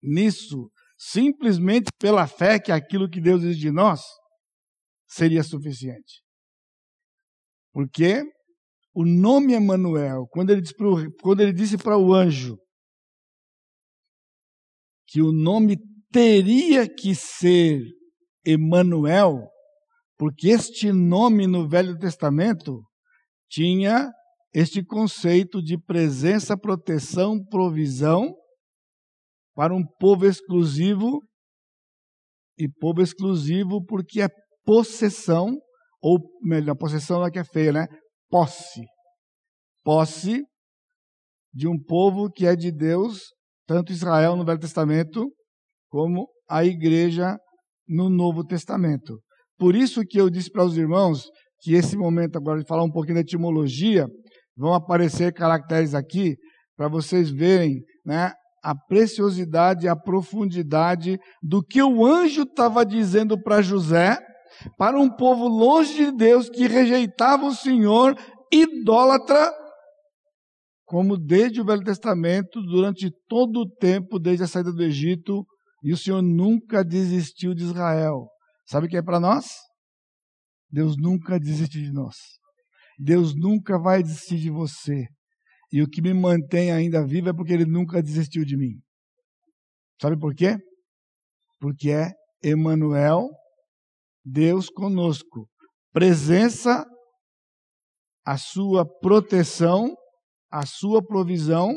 [0.00, 4.02] nisso, simplesmente pela fé que aquilo que Deus diz de nós,
[5.06, 6.22] seria suficiente.
[7.72, 8.22] Porque
[8.94, 12.56] o nome Emanuel, quando ele disse para o, quando ele disse para o anjo
[15.06, 15.76] que o nome
[16.10, 17.82] teria que ser
[18.44, 19.46] Emanuel,
[20.18, 22.82] porque este nome no Velho Testamento
[23.50, 24.10] tinha
[24.52, 28.34] este conceito de presença, proteção, provisão
[29.56, 31.20] para um povo exclusivo
[32.58, 34.28] e povo exclusivo porque é
[34.64, 35.58] possessão
[36.00, 37.86] ou melhor, possessão não é que é feia, né?
[38.30, 38.84] posse.
[39.82, 40.44] Posse
[41.52, 43.32] de um povo que é de Deus,
[43.66, 45.32] tanto Israel no Velho Testamento,
[45.88, 47.36] como a igreja
[47.88, 49.18] no Novo Testamento.
[49.58, 51.28] Por isso que eu disse para os irmãos
[51.60, 54.06] que esse momento agora de falar um pouquinho da etimologia,
[54.56, 56.36] vão aparecer caracteres aqui
[56.76, 58.32] para vocês verem, né,
[58.66, 64.18] a preciosidade, a profundidade do que o anjo estava dizendo para José
[64.76, 68.18] para um povo longe de Deus que rejeitava o Senhor,
[68.52, 69.52] idólatra,
[70.84, 75.46] como desde o Velho Testamento, durante todo o tempo, desde a saída do Egito,
[75.80, 78.26] e o Senhor nunca desistiu de Israel.
[78.66, 79.46] Sabe o que é para nós?
[80.68, 82.16] Deus nunca desistiu de nós.
[82.98, 85.06] Deus nunca vai desistir de você.
[85.72, 88.80] E o que me mantém ainda vivo é porque Ele nunca desistiu de mim.
[90.00, 90.56] Sabe por quê?
[91.58, 92.12] Porque é
[92.44, 93.28] Emmanuel,
[94.24, 95.48] Deus conosco.
[95.92, 96.84] Presença,
[98.24, 99.94] a sua proteção,
[100.50, 101.76] a sua provisão.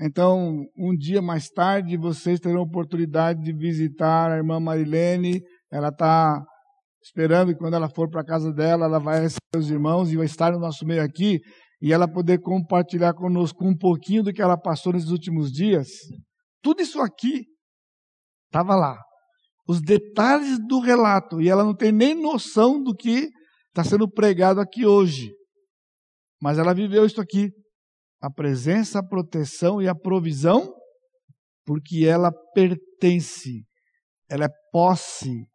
[0.00, 5.40] Então, um dia mais tarde, vocês terão oportunidade de visitar a irmã Marilene.
[5.72, 6.42] Ela está
[7.02, 10.16] esperando que quando ela for para a casa dela, ela vai receber os irmãos e
[10.16, 11.40] vai estar no nosso meio aqui
[11.80, 15.88] e ela poder compartilhar conosco um pouquinho do que ela passou nesses últimos dias.
[16.62, 17.46] Tudo isso aqui
[18.48, 18.98] estava lá
[19.68, 23.28] os detalhes do relato e ela não tem nem noção do que
[23.68, 25.30] está sendo pregado aqui hoje.
[26.40, 27.50] Mas ela viveu isso aqui.
[28.20, 30.74] A presença, a proteção e a provisão,
[31.66, 33.62] porque ela pertence,
[34.28, 35.46] ela é posse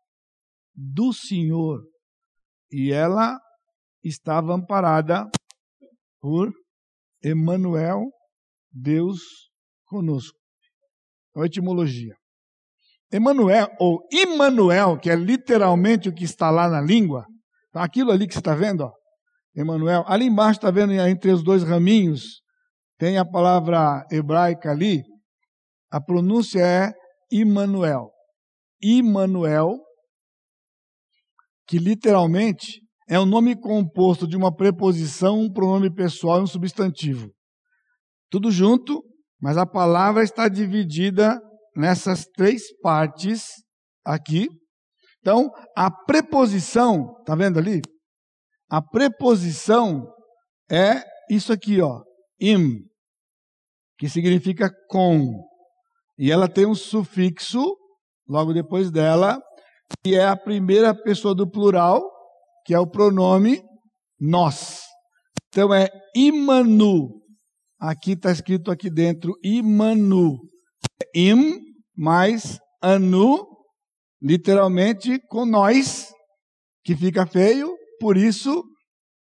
[0.75, 1.81] do Senhor.
[2.71, 3.39] E ela
[4.03, 5.27] estava amparada
[6.23, 6.53] por
[7.21, 8.09] Emmanuel,
[8.71, 9.19] Deus
[9.85, 10.39] conosco.
[11.35, 12.15] A etimologia.
[13.11, 17.25] Emanuel, ou Immanuel, que é literalmente o que está lá na língua,
[17.73, 17.83] tá?
[17.83, 18.91] aquilo ali que você está vendo, ó,
[19.53, 22.41] Emanuel, ali embaixo está vendo entre os dois raminhos,
[22.97, 25.03] tem a palavra hebraica ali,
[25.91, 26.93] a pronúncia é
[27.31, 28.11] Immanuel.
[28.81, 29.77] Immanuel,
[31.67, 37.31] que literalmente é um nome composto de uma preposição, um pronome pessoal e um substantivo.
[38.29, 39.03] Tudo junto,
[39.39, 41.39] mas a palavra está dividida
[41.75, 43.47] nessas três partes
[44.05, 44.47] aqui.
[45.19, 47.81] Então, a preposição, tá vendo ali?
[48.69, 50.11] A preposição
[50.69, 52.01] é isso aqui, ó,
[52.39, 52.79] im,
[53.97, 55.43] que significa com.
[56.17, 57.77] E ela tem um sufixo
[58.27, 59.39] logo depois dela,
[60.03, 62.01] que é a primeira pessoa do plural,
[62.65, 63.61] que é o pronome
[64.19, 64.81] nós.
[65.49, 67.21] Então é imanu.
[67.79, 70.39] Aqui está escrito aqui dentro imanu
[71.13, 71.59] im
[71.95, 73.45] mais anu,
[74.21, 76.11] literalmente com nós,
[76.83, 78.63] que fica feio, por isso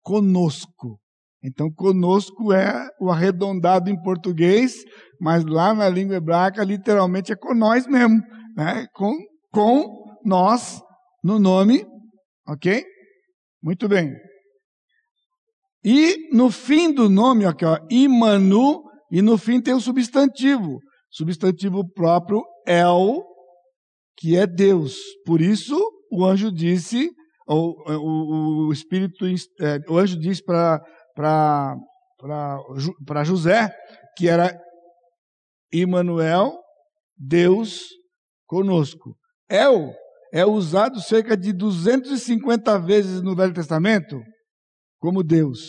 [0.04, 1.00] conosco.
[1.44, 4.84] Então, conosco é o arredondado em português,
[5.20, 8.22] mas lá na língua hebraica, literalmente é com nós mesmo,
[8.56, 8.86] né?
[8.94, 9.18] com,
[9.52, 10.82] com nós
[11.24, 11.86] no nome,
[12.48, 12.84] ok?
[13.62, 14.14] Muito bem.
[15.84, 21.88] E no fim do nome, aqui, ó, Imanu, e no fim tem o substantivo substantivo
[21.92, 23.24] próprio El,
[24.18, 24.98] que é Deus.
[25.26, 25.78] Por isso,
[26.12, 27.10] o anjo disse,
[27.48, 30.84] o, o, o Espírito, é, o anjo disse para
[33.24, 33.74] José
[34.16, 34.56] que era
[35.74, 36.58] Emmanuel,
[37.18, 37.88] Deus
[38.46, 39.16] conosco.
[39.50, 39.96] El
[40.34, 44.20] é usado cerca de 250 vezes no Velho Testamento
[45.00, 45.60] como Deus.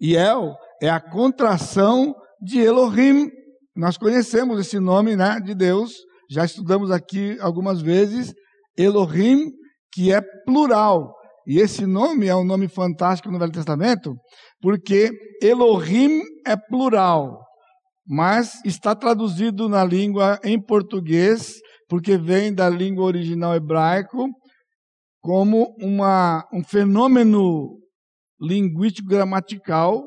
[0.00, 3.28] E El é a contração de Elohim,
[3.74, 5.92] nós conhecemos esse nome né, de Deus,
[6.30, 8.32] já estudamos aqui algumas vezes,
[8.76, 9.50] Elohim,
[9.92, 11.14] que é plural.
[11.46, 14.14] E esse nome é um nome fantástico no Velho Testamento,
[14.60, 15.10] porque
[15.42, 17.38] Elohim é plural,
[18.06, 24.28] mas está traduzido na língua em português, porque vem da língua original hebraico,
[25.20, 27.78] como uma, um fenômeno
[28.40, 30.02] linguístico gramatical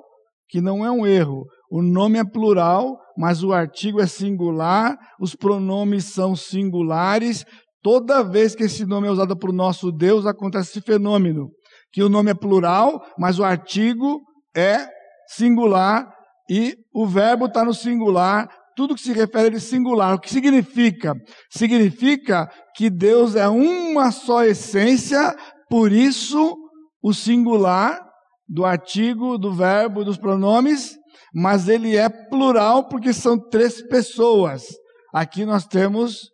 [0.50, 1.46] que não é um erro.
[1.70, 7.44] O nome é plural, mas o artigo é singular, os pronomes são singulares.
[7.84, 11.50] Toda vez que esse nome é usado para o nosso Deus, acontece esse fenômeno.
[11.92, 14.22] Que o nome é plural, mas o artigo
[14.56, 14.88] é
[15.28, 16.08] singular
[16.50, 18.48] e o verbo está no singular.
[18.78, 20.14] Tudo que se refere a ele singular.
[20.14, 21.16] O que significa?
[21.50, 25.36] Significa que Deus é uma só essência,
[25.68, 26.56] por isso
[27.02, 28.00] o singular
[28.48, 30.96] do artigo, do verbo, dos pronomes,
[31.34, 34.68] mas ele é plural porque são três pessoas.
[35.12, 36.30] Aqui nós temos,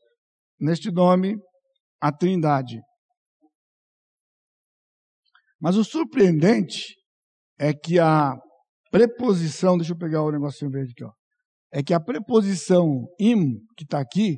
[0.60, 1.38] neste nome,
[2.02, 2.82] a Trindade.
[5.62, 6.94] Mas o surpreendente
[7.58, 8.36] é que a
[8.92, 11.12] preposição, deixa eu pegar o negocinho verde aqui, ó,
[11.74, 14.38] é que a preposição im, que está aqui,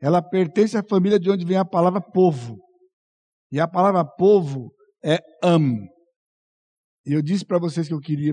[0.00, 2.56] ela pertence à família de onde vem a palavra povo.
[3.52, 4.72] E a palavra povo
[5.04, 5.76] é am.
[7.04, 8.32] E eu disse para vocês que eu queria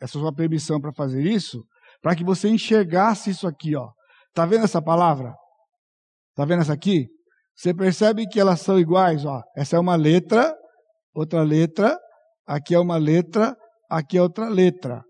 [0.00, 1.64] essa sua permissão para fazer isso,
[2.00, 3.90] para que você enxergasse isso aqui, ó.
[4.32, 5.34] Tá vendo essa palavra?
[6.36, 7.08] Tá vendo essa aqui?
[7.56, 9.42] Você percebe que elas são iguais, ó.
[9.56, 10.54] Essa é uma letra,
[11.12, 11.98] outra letra,
[12.46, 13.56] aqui é uma letra,
[13.90, 15.02] aqui é outra letra.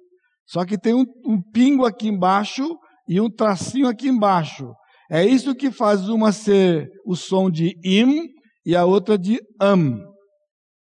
[0.49, 2.67] Só que tem um, um pingo aqui embaixo
[3.07, 4.73] e um tracinho aqui embaixo.
[5.11, 8.27] É isso que faz uma ser o som de im
[8.65, 9.99] e a outra de am.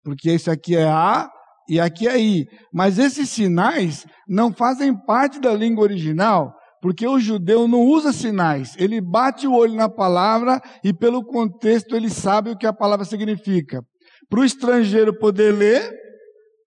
[0.03, 1.27] Porque esse aqui é a
[1.69, 2.45] e aqui é I.
[2.73, 8.75] Mas esses sinais não fazem parte da língua original, porque o judeu não usa sinais.
[8.77, 13.05] Ele bate o olho na palavra e, pelo contexto, ele sabe o que a palavra
[13.05, 13.81] significa.
[14.29, 15.91] Para o estrangeiro poder ler,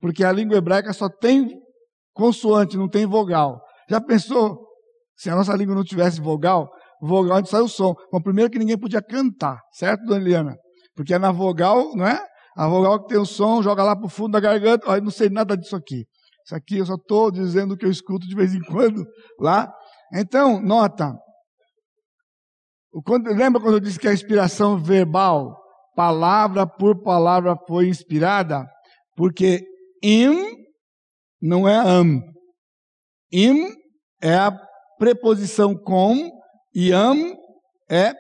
[0.00, 1.48] porque a língua hebraica só tem
[2.12, 3.60] consoante, não tem vogal.
[3.88, 4.66] Já pensou?
[5.16, 6.68] Se a nossa língua não tivesse vogal,
[7.00, 7.94] vogal onde sai o som.
[8.12, 10.56] Bom, primeiro que ninguém podia cantar, certo, dona Eliana?
[10.94, 12.24] Porque é na vogal, não é?
[12.56, 14.88] A vogal que tem o som, joga lá para o fundo da garganta.
[14.90, 16.04] Olha, não sei nada disso aqui.
[16.44, 19.04] Isso aqui eu só estou dizendo o que eu escuto de vez em quando
[19.38, 19.72] lá.
[20.12, 21.14] Então, nota.
[23.04, 25.56] Quando, lembra quando eu disse que a inspiração verbal,
[25.94, 28.66] palavra por palavra, foi inspirada?
[29.16, 29.64] Porque
[30.02, 30.59] im
[31.40, 32.20] não é am.
[33.32, 33.74] Im
[34.20, 34.50] é a
[34.98, 36.30] preposição com
[36.74, 37.34] e am
[37.88, 38.12] é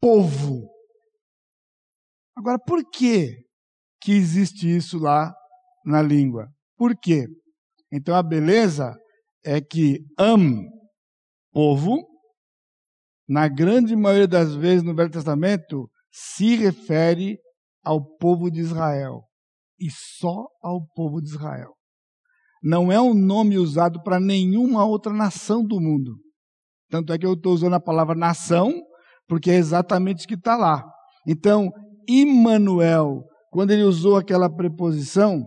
[0.00, 0.68] povo.
[2.36, 3.48] Agora, por que
[4.00, 5.32] que existe isso lá
[5.84, 6.48] na língua.
[6.76, 7.26] Por quê?
[7.90, 8.94] Então a beleza
[9.44, 10.68] é que am,
[11.52, 12.06] povo,
[13.28, 17.38] na grande maioria das vezes no Velho Testamento, se refere
[17.84, 19.22] ao povo de Israel.
[19.78, 21.72] E só ao povo de Israel.
[22.62, 26.16] Não é um nome usado para nenhuma outra nação do mundo.
[26.90, 28.72] Tanto é que eu estou usando a palavra nação,
[29.28, 30.84] porque é exatamente o que está lá.
[31.26, 31.70] Então,
[32.08, 35.46] Immanuel, quando ele usou aquela preposição,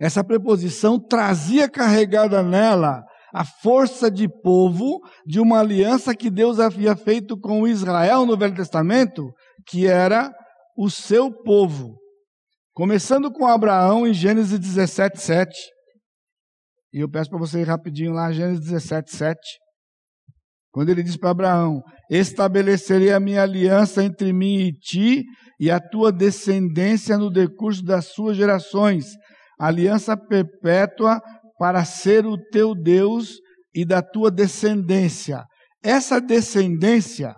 [0.00, 6.94] essa preposição trazia carregada nela a força de povo de uma aliança que Deus havia
[6.94, 9.32] feito com Israel no Velho Testamento,
[9.66, 10.32] que era
[10.76, 11.96] o seu povo.
[12.76, 15.48] Começando com Abraão em Gênesis 17, 7.
[16.92, 19.38] E eu peço para você ir rapidinho lá, Gênesis 17, 7.
[20.72, 25.22] Quando ele diz para Abraão: Estabelecerei a minha aliança entre mim e ti
[25.60, 29.06] e a tua descendência no decurso das suas gerações,
[29.56, 31.22] aliança perpétua
[31.56, 33.36] para ser o teu Deus
[33.72, 35.44] e da tua descendência.
[35.80, 37.36] Essa descendência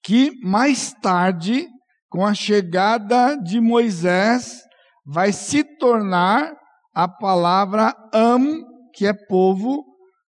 [0.00, 1.66] que mais tarde,
[2.10, 4.60] com a chegada de Moisés,
[5.06, 6.52] vai se tornar
[6.92, 9.84] a palavra am, que é povo,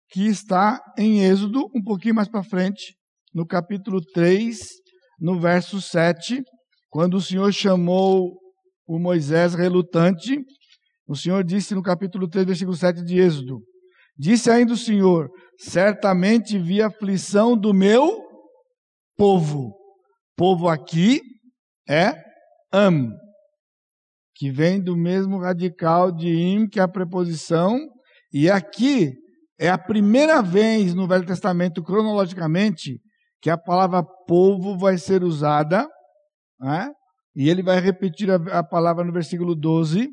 [0.08, 2.96] que está em Êxodo, um pouquinho mais para frente,
[3.34, 4.58] no capítulo 3,
[5.20, 6.42] no verso 7,
[6.88, 8.32] quando o Senhor chamou
[8.88, 10.38] o Moisés relutante,
[11.06, 13.60] o Senhor disse no capítulo 3, versículo 7 de Êxodo:
[14.18, 18.24] Disse ainda o Senhor: Certamente vi a aflição do meu
[19.16, 19.76] povo.
[20.36, 21.20] Povo aqui
[21.88, 22.14] é
[22.72, 23.12] am,
[24.34, 27.78] que vem do mesmo radical de im, que é a preposição,
[28.32, 29.12] e aqui
[29.58, 33.00] é a primeira vez no Velho Testamento, cronologicamente,
[33.40, 35.88] que a palavra povo vai ser usada
[36.58, 36.90] né?
[37.34, 40.08] E ele vai repetir a, a palavra no versículo 12.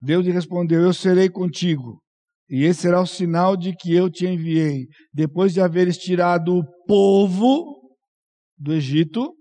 [0.00, 2.02] Deus lhe respondeu: Eu serei contigo,
[2.48, 4.86] e esse será o sinal de que eu te enviei.
[5.12, 7.94] Depois de haveres tirado o povo
[8.56, 9.36] do Egito,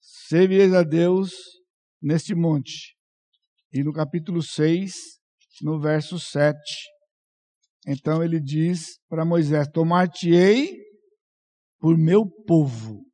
[0.00, 1.30] servireis a Deus
[2.02, 2.96] neste monte.
[3.72, 4.92] E no capítulo 6,
[5.62, 6.58] no verso 7,
[7.86, 10.76] então ele diz para Moisés: Tomar-te-ei
[11.78, 13.04] por meu povo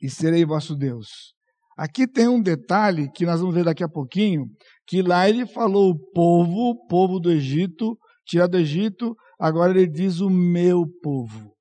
[0.00, 1.34] e serei vosso Deus.
[1.76, 4.46] Aqui tem um detalhe que nós vamos ver daqui a pouquinho,
[4.86, 9.88] que lá ele falou o povo, o povo do Egito, tirado do Egito, agora ele
[9.88, 11.57] diz o meu povo.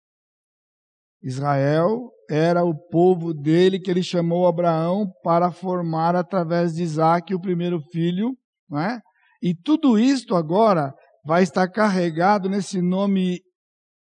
[1.22, 7.42] Israel era o povo dele que ele chamou Abraão para formar através de Isaac o
[7.42, 8.36] primeiro filho,
[8.70, 9.00] não é?
[9.42, 10.94] E tudo isto agora
[11.26, 13.40] vai estar carregado nesse nome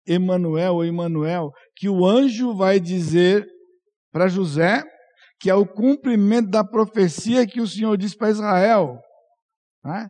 [0.08, 3.46] Emanuel ou Emanuel, que o anjo vai dizer
[4.12, 4.84] para José,
[5.40, 9.00] que é o cumprimento da profecia que o Senhor disse para Israel.
[9.84, 10.08] Né?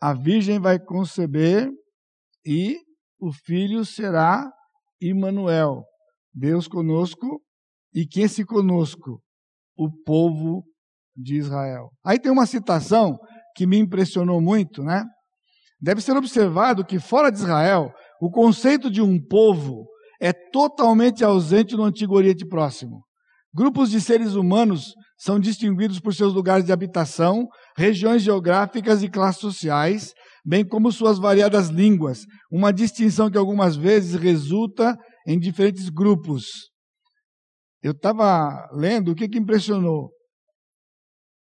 [0.00, 1.70] A virgem vai conceber
[2.44, 2.76] e
[3.18, 4.50] o filho será
[5.00, 5.84] Emanuel,
[6.32, 7.40] Deus conosco,
[7.94, 9.20] e quem se conosco?
[9.76, 10.64] O povo
[11.16, 11.90] de Israel.
[12.04, 13.18] Aí tem uma citação
[13.56, 15.04] que me impressionou muito, né?
[15.80, 17.90] Deve ser observado que fora de Israel,
[18.20, 19.86] o conceito de um povo
[20.20, 23.02] é totalmente ausente no Antigo Oriente Próximo.
[23.52, 29.40] Grupos de seres humanos são distinguidos por seus lugares de habitação, regiões geográficas e classes
[29.40, 30.12] sociais,
[30.44, 36.44] bem como suas variadas línguas, uma distinção que algumas vezes resulta em diferentes grupos.
[37.82, 40.10] Eu estava lendo, o que, que impressionou?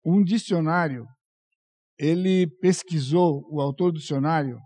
[0.06, 1.06] Um dicionário,
[1.98, 4.58] ele pesquisou, o autor do dicionário,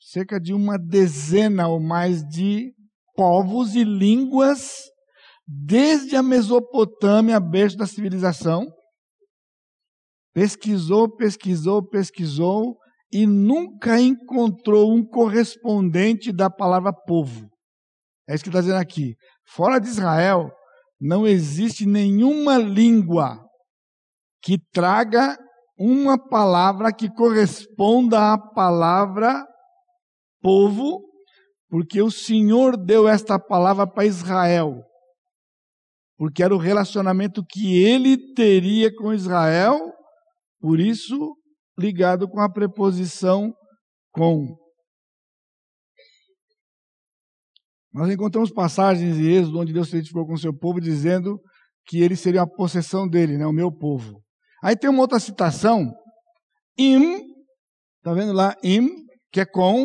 [0.00, 2.72] cerca de uma dezena ou mais de
[3.14, 4.90] povos e línguas,
[5.46, 8.66] desde a Mesopotâmia, berço da civilização.
[10.34, 12.76] Pesquisou, pesquisou, pesquisou
[13.12, 17.48] e nunca encontrou um correspondente da palavra povo.
[18.28, 19.14] É isso que está dizendo aqui.
[19.46, 20.50] Fora de Israel,
[21.00, 23.38] não existe nenhuma língua
[24.42, 25.36] que traga
[25.78, 29.44] uma palavra que corresponda à palavra
[30.40, 31.00] povo,
[31.68, 34.82] porque o Senhor deu esta palavra para Israel.
[36.16, 39.92] Porque era o relacionamento que ele teria com Israel,
[40.62, 41.36] por isso
[41.76, 43.52] ligado com a preposição
[44.12, 44.56] com.
[47.92, 51.38] Nós encontramos passagens em Êxodo onde Deus se identificou com o seu povo, dizendo
[51.84, 54.22] que ele seria a possessão dele, né, o meu povo.
[54.62, 55.92] Aí tem uma outra citação,
[56.78, 57.18] im,
[58.00, 58.88] tá vendo lá, im,
[59.32, 59.84] que é com,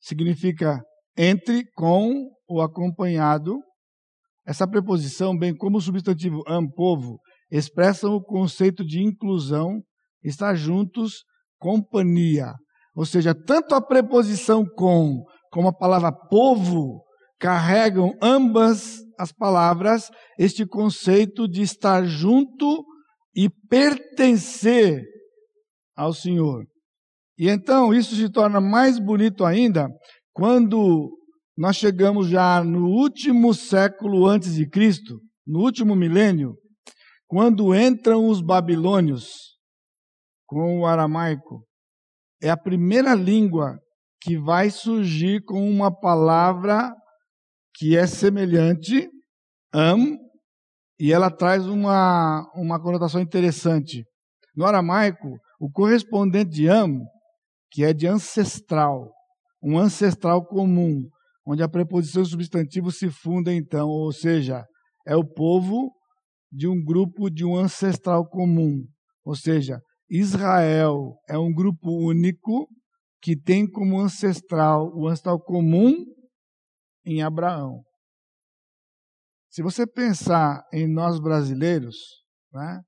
[0.00, 0.82] significa
[1.16, 3.56] entre, com ou acompanhado.
[4.44, 7.20] Essa preposição, bem como o substantivo am, povo,
[7.56, 9.80] expressam o conceito de inclusão,
[10.24, 11.22] estar juntos,
[11.56, 12.52] companhia.
[12.96, 17.04] Ou seja, tanto a preposição com como a palavra povo
[17.38, 22.84] carregam ambas as palavras este conceito de estar junto
[23.36, 25.04] e pertencer
[25.96, 26.64] ao Senhor.
[27.38, 29.88] E então isso se torna mais bonito ainda
[30.32, 31.16] quando
[31.56, 36.56] nós chegamos já no último século antes de Cristo, no último milênio,
[37.34, 39.56] quando entram os babilônios
[40.46, 41.66] com o aramaico.
[42.40, 43.76] É a primeira língua
[44.22, 46.94] que vai surgir com uma palavra
[47.74, 49.10] que é semelhante,
[49.74, 50.16] am,
[50.96, 54.04] e ela traz uma, uma conotação interessante.
[54.54, 57.00] No aramaico, o correspondente de am
[57.68, 59.10] que é de ancestral,
[59.60, 61.02] um ancestral comum,
[61.44, 64.64] onde a preposição e o substantivo se fundem então, ou seja,
[65.04, 65.90] é o povo
[66.54, 68.86] de um grupo de um ancestral comum.
[69.24, 72.68] Ou seja, Israel é um grupo único
[73.20, 75.94] que tem como ancestral o ancestral comum
[77.04, 77.82] em Abraão.
[79.50, 81.96] Se você pensar em nós brasileiros,
[82.52, 82.80] né,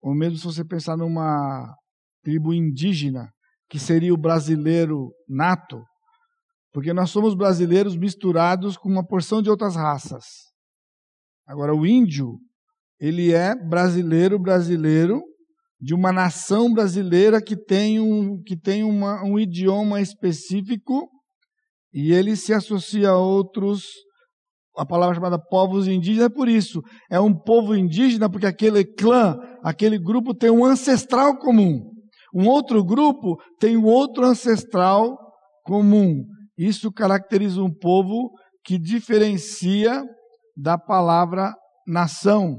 [0.00, 1.74] ou mesmo se você pensar numa
[2.22, 3.30] tribo indígena,
[3.68, 5.82] que seria o brasileiro nato,
[6.72, 10.24] porque nós somos brasileiros misturados com uma porção de outras raças.
[11.46, 12.38] Agora, o índio,
[13.00, 15.22] ele é brasileiro, brasileiro,
[15.80, 21.08] de uma nação brasileira que tem um, que tem uma, um idioma específico
[21.92, 23.84] e ele se associa a outros,
[24.76, 26.82] a palavra chamada povos indígenas é por isso.
[27.10, 31.80] É um povo indígena porque aquele clã, aquele grupo tem um ancestral comum.
[32.34, 35.16] Um outro grupo tem um outro ancestral
[35.64, 36.24] comum.
[36.56, 38.30] Isso caracteriza um povo
[38.64, 40.04] que diferencia
[40.56, 41.54] da palavra
[41.86, 42.58] nação.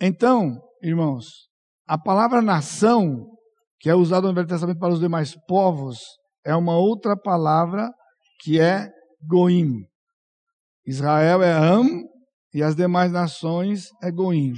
[0.00, 1.48] Então, irmãos,
[1.86, 3.26] a palavra nação,
[3.78, 5.98] que é usada no Velho Testamento para os demais povos,
[6.44, 7.90] é uma outra palavra
[8.42, 8.88] que é
[9.28, 9.84] goim.
[10.86, 12.02] Israel é Am
[12.52, 14.54] e as demais nações é Goim.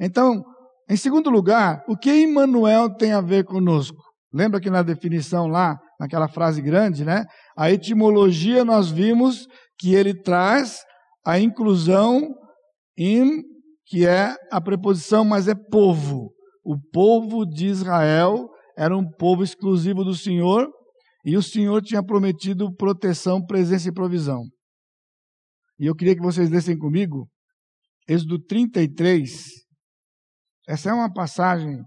[0.00, 0.42] Então,
[0.88, 4.02] em segundo lugar, o que Emmanuel tem a ver conosco?
[4.32, 7.24] Lembra que na definição lá, naquela frase grande, né?
[7.56, 9.46] A etimologia nós vimos
[9.78, 10.80] que ele traz
[11.24, 12.34] a inclusão
[12.96, 13.42] im,
[13.90, 16.32] que é a preposição, mas é povo.
[16.64, 20.70] O povo de Israel era um povo exclusivo do Senhor
[21.24, 24.44] e o Senhor tinha prometido proteção, presença e provisão.
[25.76, 27.28] E eu queria que vocês lessem comigo
[28.08, 29.30] Êxodo 33.
[30.68, 31.82] Essa é uma passagem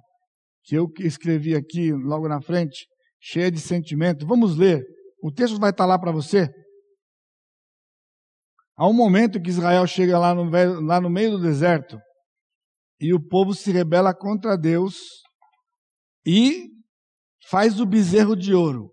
[0.65, 2.85] que eu escrevi aqui logo na frente,
[3.21, 4.27] cheia de sentimento.
[4.27, 4.83] Vamos ler.
[5.21, 6.49] O texto vai estar lá para você.
[8.75, 10.49] Há um momento que Israel chega lá no,
[10.85, 11.99] lá no meio do deserto
[12.99, 14.95] e o povo se rebela contra Deus
[16.25, 16.69] e
[17.49, 18.91] faz o bezerro de ouro.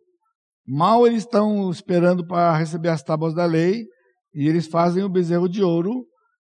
[0.66, 3.86] Mal eles estão esperando para receber as tábuas da lei
[4.34, 6.06] e eles fazem o bezerro de ouro.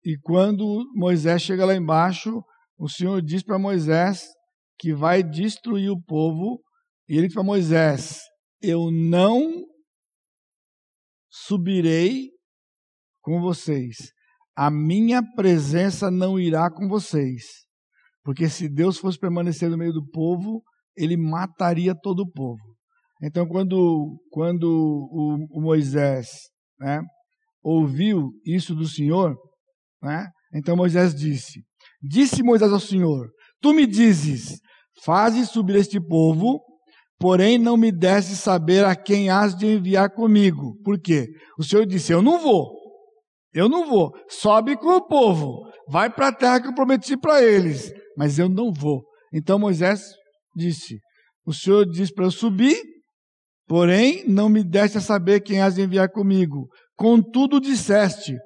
[0.04, 2.42] E quando Moisés chega lá embaixo,
[2.78, 4.24] o Senhor diz para Moisés
[4.78, 6.62] que vai destruir o povo.
[7.08, 8.20] E ele diz para Moisés:
[8.62, 9.64] Eu não
[11.28, 12.30] subirei
[13.28, 14.10] com vocês.
[14.56, 17.42] A minha presença não irá com vocês.
[18.24, 20.62] Porque se Deus fosse permanecer no meio do povo,
[20.96, 22.62] ele mataria todo o povo.
[23.22, 26.28] Então, quando, quando o, o Moisés
[26.80, 27.02] né,
[27.62, 29.36] ouviu isso do Senhor,
[30.02, 31.62] né, então Moisés disse:
[32.00, 33.28] Disse Moisés ao Senhor:
[33.60, 34.58] Tu me dizes,
[35.04, 36.60] faze subir este povo,
[37.18, 40.76] porém não me desse saber a quem has de enviar comigo.
[40.82, 41.26] Por quê?
[41.58, 42.77] O Senhor disse: Eu não vou.
[43.52, 44.12] Eu não vou.
[44.28, 45.62] Sobe com o povo.
[45.88, 47.92] Vai para a terra que eu prometi para eles.
[48.16, 49.02] Mas eu não vou.
[49.32, 50.02] Então Moisés
[50.54, 50.98] disse:
[51.46, 52.80] O Senhor disse para eu subir,
[53.66, 56.68] porém não me deste a saber quem de enviar comigo.
[56.96, 58.36] Contudo disseste: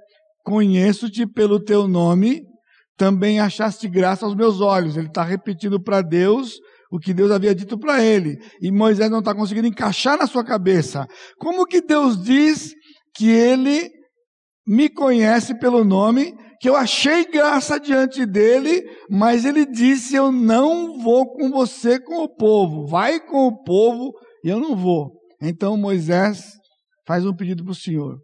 [0.44, 2.42] Conheço-te pelo teu nome,
[2.96, 4.96] também achaste graça aos meus olhos.
[4.96, 6.54] Ele está repetindo para Deus
[6.90, 8.36] o que Deus havia dito para ele.
[8.60, 11.06] E Moisés não está conseguindo encaixar na sua cabeça.
[11.38, 12.72] Como que Deus diz
[13.14, 13.90] que ele
[14.66, 20.98] me conhece pelo nome, que eu achei graça diante dele, mas ele disse: Eu não
[21.00, 24.12] vou com você com o povo, vai com o povo
[24.44, 25.12] e eu não vou.
[25.40, 26.44] Então Moisés
[27.06, 28.16] faz um pedido para o Senhor: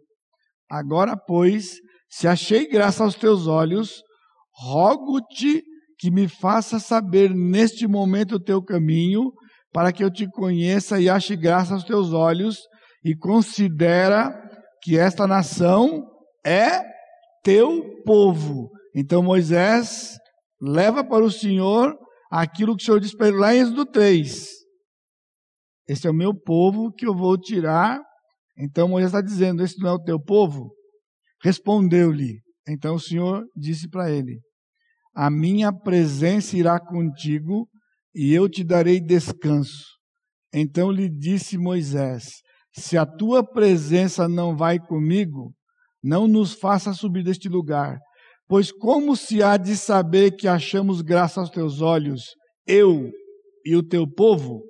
[0.69, 1.75] Agora, pois,
[2.09, 4.01] se achei graça aos teus olhos,
[4.53, 5.61] rogo-te
[5.97, 9.33] que me faça saber neste momento o teu caminho,
[9.73, 12.57] para que eu te conheça e ache graça aos teus olhos,
[13.03, 14.33] e considera
[14.81, 16.08] que esta nação
[16.45, 16.83] é
[17.43, 18.69] teu povo.
[18.95, 20.17] Então Moisés
[20.61, 21.97] leva para o Senhor
[22.31, 24.47] aquilo que o Senhor disse para ele lá em Êxodo 3.
[25.87, 27.99] Esse é o meu povo que eu vou tirar.
[28.57, 30.71] Então Moisés está dizendo: Esse não é o teu povo?
[31.43, 32.41] Respondeu-lhe.
[32.67, 34.39] Então o Senhor disse para ele:
[35.15, 37.67] A minha presença irá contigo
[38.13, 39.85] e eu te darei descanso.
[40.53, 42.41] Então lhe disse Moisés:
[42.73, 45.53] Se a tua presença não vai comigo,
[46.03, 47.97] não nos faça subir deste lugar,
[48.47, 52.23] pois como se há de saber que achamos graça aos teus olhos,
[52.65, 53.09] eu
[53.65, 54.63] e o teu povo?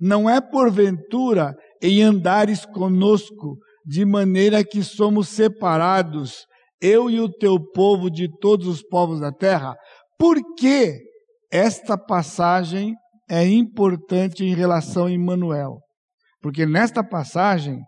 [0.00, 6.46] Não é porventura em andares conosco, de maneira que somos separados,
[6.80, 9.74] eu e o teu povo de todos os povos da terra?
[10.18, 10.98] Por que
[11.50, 12.94] esta passagem
[13.28, 15.78] é importante em relação a Emmanuel?
[16.40, 17.80] Porque nesta passagem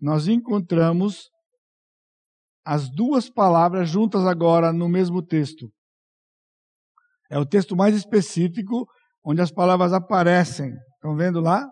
[0.00, 1.28] nós encontramos
[2.68, 5.72] as duas palavras juntas agora no mesmo texto.
[7.30, 8.86] É o texto mais específico
[9.24, 10.74] onde as palavras aparecem.
[10.96, 11.66] Estão vendo lá?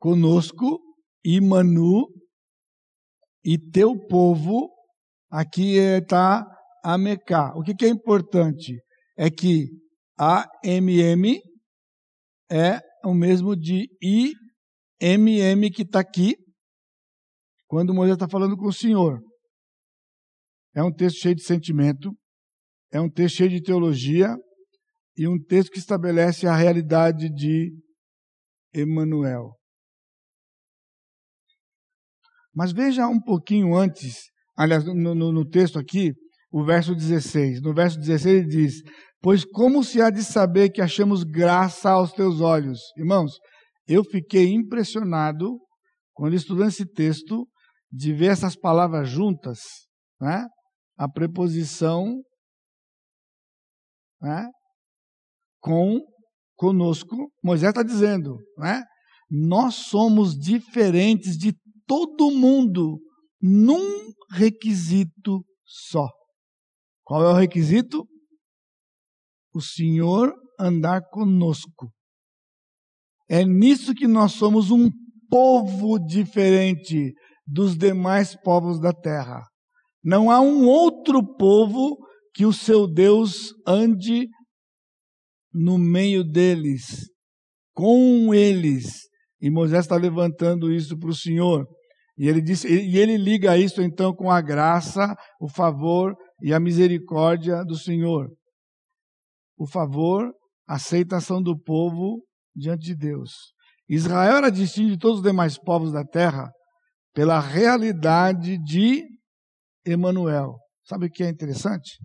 [0.00, 0.80] Conosco,
[1.24, 2.08] Imanu,
[3.44, 4.68] e teu povo,
[5.30, 6.44] aqui está
[6.82, 7.52] Ameká.
[7.54, 8.82] O que, que é importante?
[9.16, 9.68] É que
[10.18, 11.40] AMM
[12.50, 16.34] é o mesmo de IMM que está aqui,
[17.68, 19.20] quando Moisés está falando com o Senhor.
[20.74, 22.10] É um texto cheio de sentimento,
[22.90, 24.34] é um texto cheio de teologia
[25.16, 27.70] e um texto que estabelece a realidade de
[28.74, 29.52] Emmanuel.
[32.54, 36.12] Mas veja um pouquinho antes, aliás, no, no, no texto aqui,
[36.50, 37.60] o verso 16.
[37.60, 38.82] No verso 16 ele diz:
[39.20, 42.80] Pois como se há de saber que achamos graça aos teus olhos?
[42.96, 43.38] Irmãos,
[43.86, 45.58] eu fiquei impressionado
[46.14, 47.46] quando estudando esse texto
[47.90, 49.60] de ver essas palavras juntas,
[50.20, 50.46] né?
[50.96, 52.22] a preposição
[54.20, 54.48] né?
[55.60, 56.00] com
[56.56, 58.82] conosco, Moisés está dizendo, né?
[59.30, 61.54] nós somos diferentes de
[61.86, 63.00] todo mundo
[63.40, 66.08] num requisito só.
[67.04, 68.06] Qual é o requisito?
[69.54, 71.92] O Senhor andar conosco.
[73.30, 74.90] É nisso que nós somos um
[75.30, 77.14] povo diferente
[77.48, 79.42] dos demais povos da terra.
[80.04, 81.96] Não há um outro povo
[82.34, 84.28] que o seu Deus ande
[85.52, 87.10] no meio deles,
[87.74, 89.08] com eles.
[89.40, 91.66] E Moisés está levantando isso para o Senhor.
[92.18, 97.64] E ele, e ele liga isso então com a graça, o favor e a misericórdia
[97.64, 98.28] do Senhor.
[99.56, 100.30] O favor,
[100.68, 102.22] a aceitação do povo
[102.54, 103.32] diante de Deus.
[103.88, 106.50] Israel era distinto de todos os demais povos da terra
[107.14, 109.04] pela realidade de
[109.84, 110.56] Emanuel.
[110.84, 111.98] Sabe o que é interessante?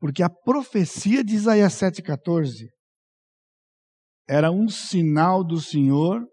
[0.00, 2.68] Porque a profecia de Isaías 7,14
[4.28, 6.24] era um sinal do Senhor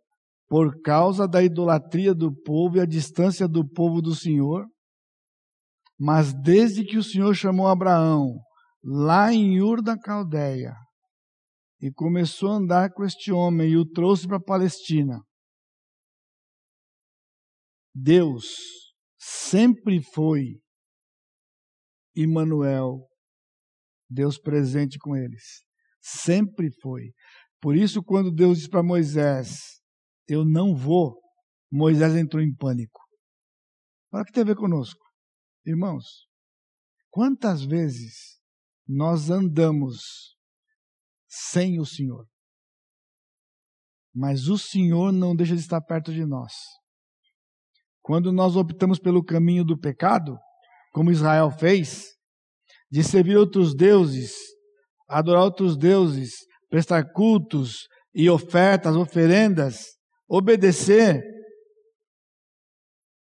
[0.48, 4.66] por causa da idolatria do povo e a distância do povo do Senhor.
[5.98, 8.40] Mas desde que o Senhor chamou Abraão,
[8.84, 10.76] lá em Ur da Caldeia,
[11.82, 15.22] e começou a andar com este homem e o trouxe para a Palestina,
[17.94, 20.60] Deus sempre foi
[22.16, 23.08] Emmanuel,
[24.10, 25.64] Deus presente com eles.
[26.02, 27.14] Sempre foi.
[27.62, 29.82] Por isso, quando Deus disse para Moisés:
[30.28, 31.20] Eu não vou,
[31.72, 33.02] Moisés entrou em pânico.
[34.12, 35.04] Olha o que tem a ver conosco.
[35.66, 36.28] Irmãos,
[37.10, 38.40] quantas vezes
[38.88, 40.35] nós andamos
[41.36, 42.26] sem o Senhor?
[44.14, 46.54] Mas o Senhor não deixa de estar perto de nós.
[48.02, 50.38] Quando nós optamos pelo caminho do pecado,
[50.94, 52.06] como Israel fez,
[52.90, 54.34] de servir outros deuses,
[55.10, 56.32] adorar outros deuses,
[56.70, 59.88] prestar cultos e ofertas, oferendas,
[60.30, 61.22] obedecer,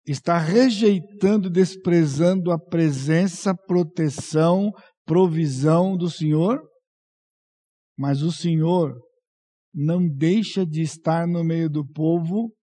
[0.08, 4.72] está rejeitando e desprezando a presença, proteção,
[5.04, 6.62] provisão do Senhor,
[7.98, 8.94] mas o Senhor
[9.74, 12.54] não deixa de estar no meio do povo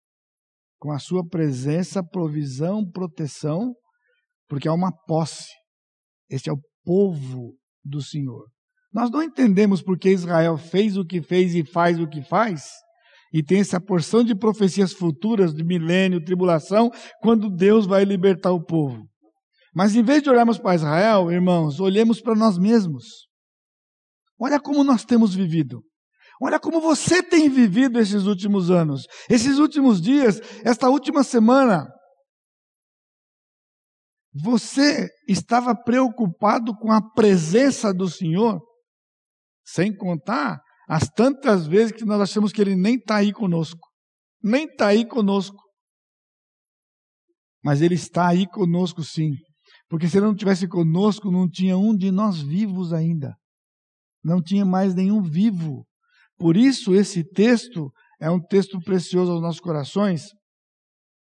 [0.78, 3.74] com a sua presença, provisão, proteção,
[4.49, 5.49] porque há uma posse.
[6.28, 8.49] Este é o povo do Senhor.
[8.93, 12.64] Nós não entendemos porque Israel fez o que fez e faz o que faz,
[13.33, 16.91] e tem essa porção de profecias futuras de milênio, tribulação,
[17.22, 19.07] quando Deus vai libertar o povo.
[19.74, 23.32] Mas em vez de olharmos para Israel, irmãos, olhemos para nós mesmos.
[24.43, 25.84] Olha como nós temos vivido.
[26.43, 31.88] Olha como você tem vivido esses últimos anos, esses últimos dias, esta última semana.
[34.34, 38.61] Você estava preocupado com a presença do Senhor?
[39.64, 43.88] Sem contar as tantas vezes que nós achamos que Ele nem está aí conosco.
[44.43, 45.62] Nem está aí conosco.
[47.62, 49.30] Mas Ele está aí conosco sim.
[49.88, 53.36] Porque se Ele não tivesse conosco, não tinha um de nós vivos ainda.
[54.23, 55.87] Não tinha mais nenhum vivo.
[56.39, 60.29] Por isso, esse texto é um texto precioso aos nossos corações.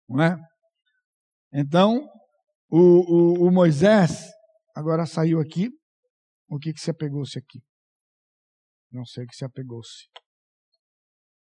[0.09, 0.37] Não é?
[1.53, 2.09] Então,
[2.69, 4.31] o, o, o Moisés
[4.75, 5.69] agora saiu aqui.
[6.49, 7.61] O que, que se apegou-se aqui?
[8.91, 10.07] Não sei o que se apegou-se.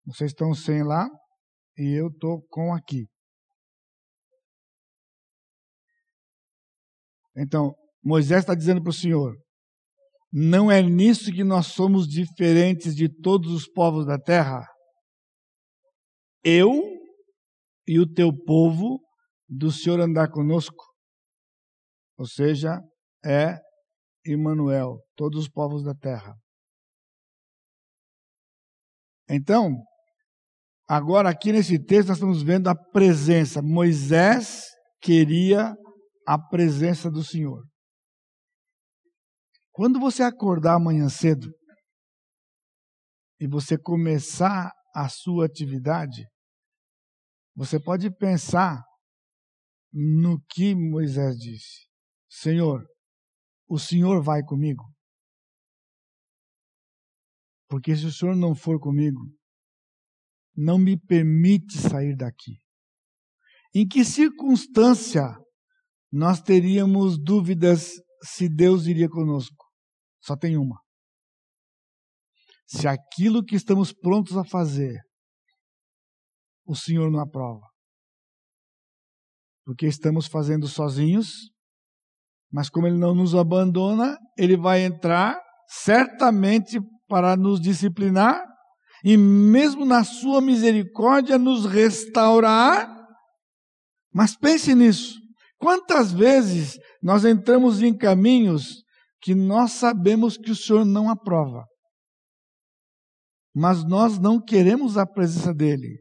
[0.07, 1.09] Vocês estão sem lá
[1.77, 3.07] e eu estou com aqui.
[7.37, 9.35] Então, Moisés está dizendo para o Senhor:
[10.37, 14.67] não é nisso que nós somos diferentes de todos os povos da terra?
[16.43, 16.83] Eu
[17.87, 19.01] e o teu povo
[19.49, 20.85] do Senhor andar conosco?
[22.19, 22.81] Ou seja,
[23.25, 23.61] é
[24.27, 26.35] Emmanuel, todos os povos da terra.
[29.31, 29.85] Então,
[30.89, 33.63] agora aqui nesse texto nós estamos vendo a presença.
[33.63, 34.65] Moisés
[35.01, 35.77] queria
[36.27, 37.63] a presença do Senhor.
[39.75, 41.53] Quando você acordar amanhã cedo
[43.41, 46.29] e você começar a sua atividade,
[47.57, 48.85] você pode pensar
[49.93, 51.89] no que Moisés disse:
[52.31, 52.87] Senhor,
[53.69, 54.85] o Senhor vai comigo?
[57.69, 59.21] Porque se o Senhor não for comigo,
[60.57, 62.61] não me permite sair daqui.
[63.75, 65.37] Em que circunstância
[66.13, 67.91] nós teríamos dúvidas
[68.23, 69.64] se Deus iria conosco?
[70.25, 70.81] Só tem uma.
[72.67, 74.99] Se aquilo que estamos prontos a fazer,
[76.67, 77.67] o Senhor não aprova.
[79.67, 81.51] Porque estamos fazendo sozinhos,
[82.51, 88.43] mas como Ele não nos abandona, Ele vai entrar certamente para nos disciplinar
[89.05, 92.89] e mesmo na sua misericórdia nos restaurar.
[94.11, 95.21] Mas pense nisso.
[95.59, 98.84] Quantas vezes nós entramos em caminhos
[99.25, 101.65] que nós sabemos que o Senhor não aprova,
[103.57, 105.99] mas nós não queremos a presença dEle,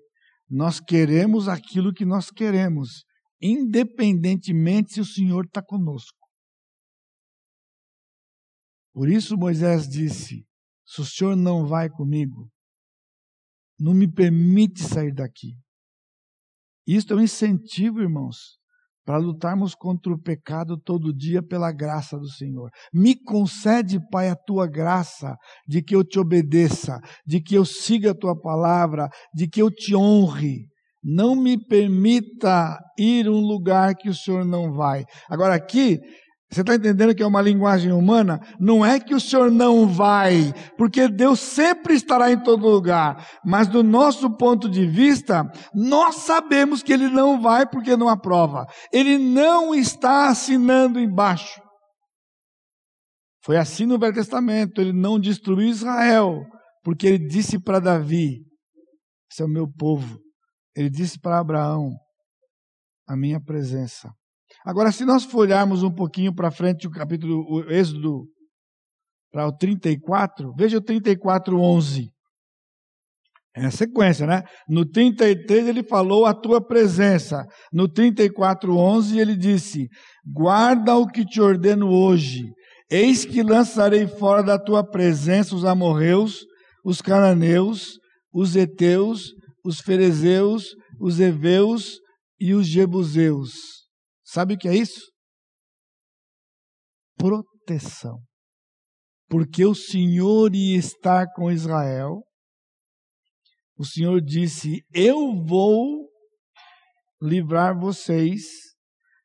[0.50, 3.06] nós queremos aquilo que nós queremos,
[3.42, 6.18] independentemente se o Senhor está conosco.
[8.94, 10.46] Por isso Moisés disse:
[10.86, 12.52] se o Senhor não vai comigo,
[13.80, 15.56] não me permite sair daqui.
[16.86, 18.60] Isto é um incentivo, irmãos,
[19.06, 22.70] para lutarmos contra o pecado todo dia pela graça do Senhor.
[22.94, 25.36] Me concede, Pai, a tua graça
[25.68, 29.70] de que eu te obedeça, de que eu siga a tua palavra, de que eu
[29.70, 30.68] te honre.
[31.04, 35.04] Não me permita ir um lugar que o Senhor não vai.
[35.30, 36.00] Agora aqui
[36.54, 38.40] você está entendendo que é uma linguagem humana?
[38.60, 43.40] Não é que o Senhor não vai, porque Deus sempre estará em todo lugar.
[43.44, 45.44] Mas do nosso ponto de vista,
[45.74, 48.68] nós sabemos que Ele não vai porque não aprova.
[48.92, 51.60] Ele não está assinando embaixo.
[53.44, 54.80] Foi assim no Velho Testamento.
[54.80, 56.46] Ele não destruiu Israel,
[56.84, 58.46] porque ele disse para Davi:
[59.30, 60.20] Esse é o meu povo.
[60.76, 61.90] Ele disse para Abraão:
[63.08, 64.10] A minha presença
[64.66, 68.26] Agora, se nós folharmos um pouquinho para frente o capítulo, o Êxodo,
[69.30, 72.10] para o 34, veja o 34, 11.
[73.56, 74.44] É a sequência, né?
[74.68, 77.46] No 33 ele falou a tua presença.
[77.72, 79.90] No 34, 11 ele disse:
[80.26, 82.46] Guarda o que te ordeno hoje.
[82.90, 86.46] Eis que lançarei fora da tua presença os amorreus,
[86.86, 88.00] os cananeus,
[88.34, 89.34] os heteus,
[89.64, 92.00] os ferezeus, os heveus
[92.40, 93.83] e os jebuseus
[94.34, 95.12] Sabe o que é isso?
[97.16, 98.20] Proteção.
[99.30, 102.24] Porque o Senhor ia estar com Israel.
[103.78, 106.10] O Senhor disse: Eu vou
[107.22, 108.42] livrar vocês,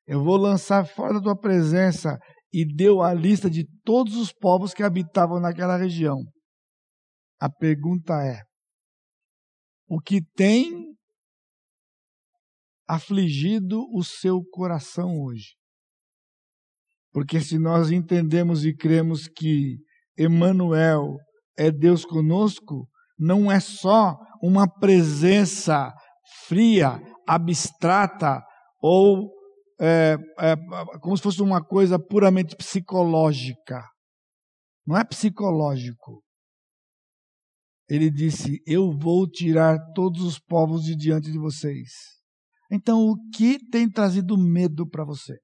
[0.07, 2.19] eu vou lançar fora da tua presença.
[2.53, 6.19] E deu a lista de todos os povos que habitavam naquela região.
[7.41, 8.43] A pergunta é:
[9.89, 10.98] o que tem
[12.89, 15.55] afligido o seu coração hoje.
[17.13, 19.77] Porque se nós entendemos e cremos que
[20.19, 21.17] Emmanuel
[21.57, 25.93] é Deus conosco, não é só uma presença
[26.47, 28.43] fria, abstrata
[28.81, 29.31] ou
[29.81, 30.57] é, é,
[31.01, 33.85] como se fosse uma coisa puramente psicológica.
[34.87, 36.23] Não é psicológico.
[37.89, 42.18] Ele disse: Eu vou tirar todos os povos de diante de vocês
[42.71, 45.39] então, o que tem trazido medo para você?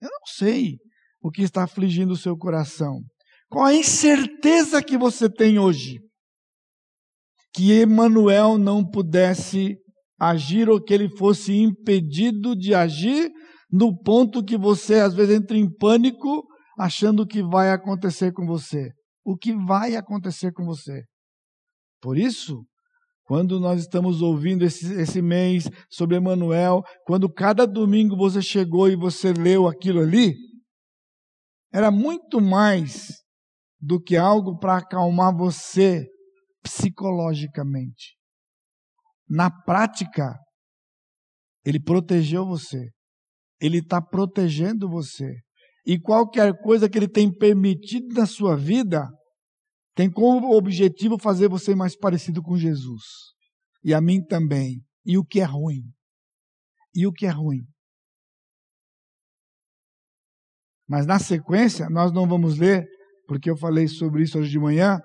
[0.00, 0.76] Eu não sei
[1.20, 3.00] o que está afligindo o seu coração.
[3.48, 5.98] Qual a incerteza que você tem hoje?
[7.52, 9.76] Que Emanuel não pudesse
[10.18, 13.32] agir ou que ele fosse impedido de agir
[13.70, 16.44] no ponto que você às vezes entra em pânico
[16.78, 18.90] achando que vai acontecer com você.
[19.24, 21.04] O que vai acontecer com você?
[22.00, 22.64] Por isso,
[23.24, 28.96] quando nós estamos ouvindo esse, esse mês sobre Emanuel, quando cada domingo você chegou e
[28.96, 30.34] você leu aquilo ali,
[31.72, 33.08] era muito mais
[33.80, 36.06] do que algo para acalmar você
[36.62, 38.16] psicologicamente.
[39.28, 40.38] Na prática,
[41.64, 42.90] ele protegeu você.
[43.60, 45.34] Ele está protegendo você.
[45.86, 49.06] E qualquer coisa que ele tem permitido na sua vida,
[49.94, 53.02] tem como objetivo fazer você mais parecido com Jesus.
[53.82, 54.84] E a mim também.
[55.04, 55.82] E o que é ruim?
[56.94, 57.64] E o que é ruim?
[60.88, 62.86] Mas na sequência, nós não vamos ler,
[63.26, 65.00] porque eu falei sobre isso hoje de manhã.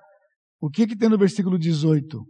[0.60, 2.26] O que, que tem no versículo 18?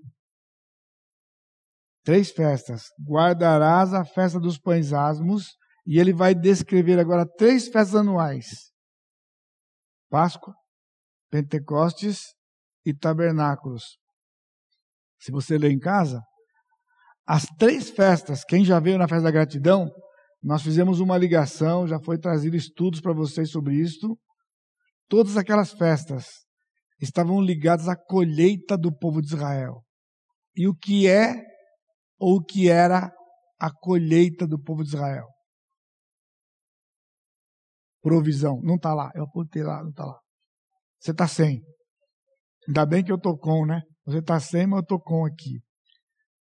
[2.04, 2.84] Três festas.
[3.08, 8.72] Guardarás a festa dos pães asmos, e ele vai descrever agora três festas anuais:
[10.10, 10.54] Páscoa,
[11.32, 12.39] Pentecostes
[12.90, 13.98] e tabernáculos.
[15.20, 16.22] Se você ler em casa,
[17.28, 19.90] as três festas, quem já veio na festa da gratidão,
[20.42, 24.18] nós fizemos uma ligação, já foi trazido estudos para vocês sobre isto.
[25.08, 26.26] Todas aquelas festas
[27.00, 29.84] estavam ligadas à colheita do povo de Israel.
[30.56, 31.36] E o que é
[32.18, 33.12] ou o que era
[33.60, 35.28] a colheita do povo de Israel?
[38.02, 38.60] Provisão.
[38.64, 39.12] Não está lá.
[39.14, 40.20] Eu apontei lá, não está lá.
[41.00, 41.62] Você está sem.
[42.70, 43.82] Ainda bem que eu estou com, né?
[44.06, 45.60] Você está sem, mas eu estou com aqui.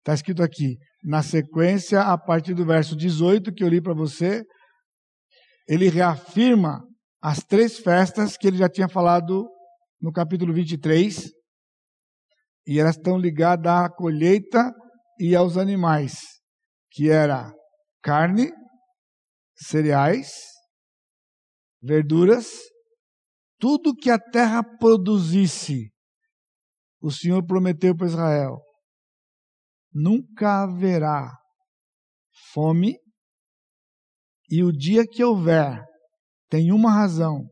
[0.01, 4.43] Está escrito aqui, na sequência, a partir do verso 18 que eu li para você,
[5.69, 6.83] ele reafirma
[7.23, 9.49] as três festas que ele já tinha falado
[10.01, 11.31] no capítulo 23.
[12.67, 14.75] e elas estão ligadas à colheita
[15.19, 16.19] e aos animais,
[16.91, 17.53] que era
[18.03, 18.51] carne,
[19.55, 20.33] cereais,
[21.81, 22.51] verduras,
[23.61, 25.93] tudo que a terra produzisse.
[27.01, 28.61] O Senhor prometeu para Israel:
[29.93, 31.33] nunca haverá
[32.53, 32.97] fome,
[34.49, 35.83] e o dia que houver,
[36.49, 37.49] tem uma razão: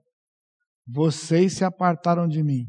[0.87, 2.67] vocês se apartaram de mim.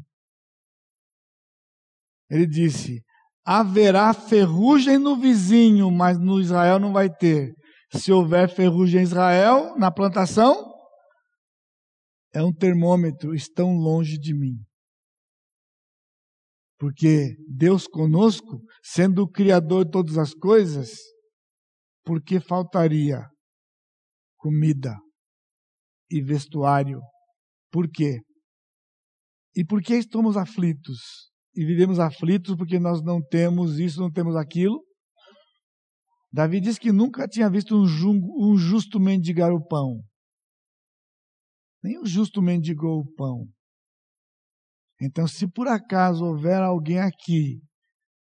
[2.30, 3.02] Ele disse:
[3.44, 7.52] haverá ferrugem no vizinho, mas no Israel não vai ter.
[7.92, 10.72] Se houver ferrugem em Israel, na plantação,
[12.32, 14.54] é um termômetro, estão longe de mim.
[16.80, 20.88] Porque Deus conosco, sendo o Criador de todas as coisas,
[22.02, 23.28] por que faltaria
[24.38, 24.96] comida
[26.10, 26.98] e vestuário?
[27.70, 28.22] Por quê?
[29.54, 31.30] E por que estamos aflitos?
[31.54, 34.82] E vivemos aflitos porque nós não temos isso, não temos aquilo?
[36.32, 40.02] Davi diz que nunca tinha visto um, justo mendigar o pão.
[41.82, 43.46] Nem o justo mendigou o pão.
[45.00, 47.60] Então, se por acaso houver alguém aqui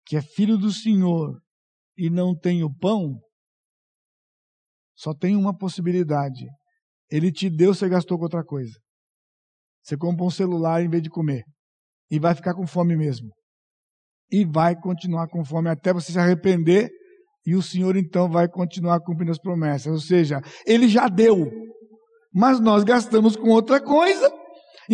[0.05, 1.39] que é filho do Senhor
[1.97, 3.19] e não tem o pão,
[4.95, 6.45] só tem uma possibilidade.
[7.09, 8.77] Ele te deu, você gastou com outra coisa.
[9.83, 11.43] Você compra um celular em vez de comer.
[12.09, 13.29] E vai ficar com fome mesmo.
[14.29, 16.89] E vai continuar com fome até você se arrepender.
[17.45, 19.91] E o Senhor então vai continuar cumprindo as promessas.
[19.91, 21.49] Ou seja, Ele já deu
[22.33, 24.31] mas nós gastamos com outra coisa.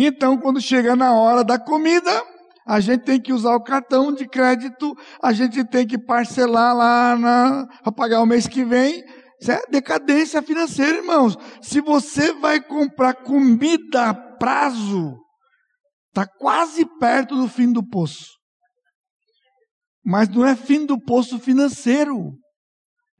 [0.00, 2.24] Então, quando chega na hora da comida,
[2.64, 7.66] a gente tem que usar o cartão de crédito, a gente tem que parcelar lá
[7.82, 9.02] para pagar o mês que vem.
[9.40, 11.36] Isso é decadência financeira, irmãos.
[11.60, 15.16] Se você vai comprar comida a prazo,
[16.10, 18.38] está quase perto do fim do poço.
[20.04, 22.38] Mas não é fim do poço financeiro,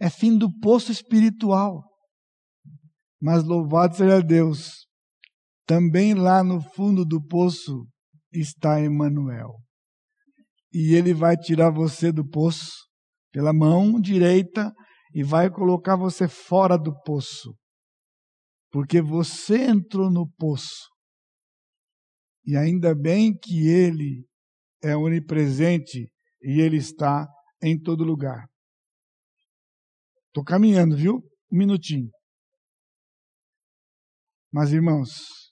[0.01, 1.83] é fim do poço espiritual.
[3.20, 4.88] Mas louvado seja Deus,
[5.68, 7.86] também lá no fundo do poço
[8.32, 9.60] está Emmanuel.
[10.72, 12.72] E ele vai tirar você do poço
[13.30, 14.72] pela mão direita
[15.14, 17.54] e vai colocar você fora do poço.
[18.70, 20.88] Porque você entrou no poço.
[22.46, 24.24] E ainda bem que ele
[24.82, 26.10] é onipresente
[26.40, 27.28] e ele está
[27.62, 28.46] em todo lugar.
[30.28, 31.16] Estou caminhando, viu?
[31.52, 32.10] Um minutinho.
[34.50, 35.47] Mas, irmãos,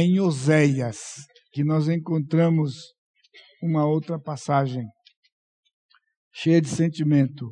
[0.00, 0.98] em Oséias
[1.52, 2.74] que nós encontramos
[3.62, 4.84] uma outra passagem
[6.32, 7.48] cheia de sentimento.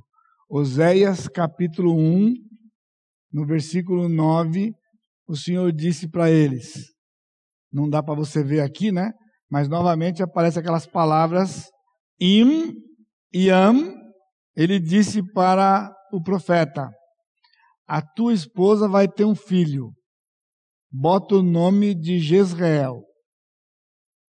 [0.51, 2.35] Oséias capítulo 1,
[3.33, 4.73] no versículo 9,
[5.29, 6.93] o Senhor disse para eles,
[7.73, 9.13] não dá para você ver aqui, né?
[9.49, 11.71] Mas novamente aparece aquelas palavras
[12.21, 12.73] im
[13.33, 13.95] e am.
[14.57, 16.91] Ele disse para o profeta:
[17.87, 19.93] A tua esposa vai ter um filho
[20.93, 23.03] bota o nome de Jezreel.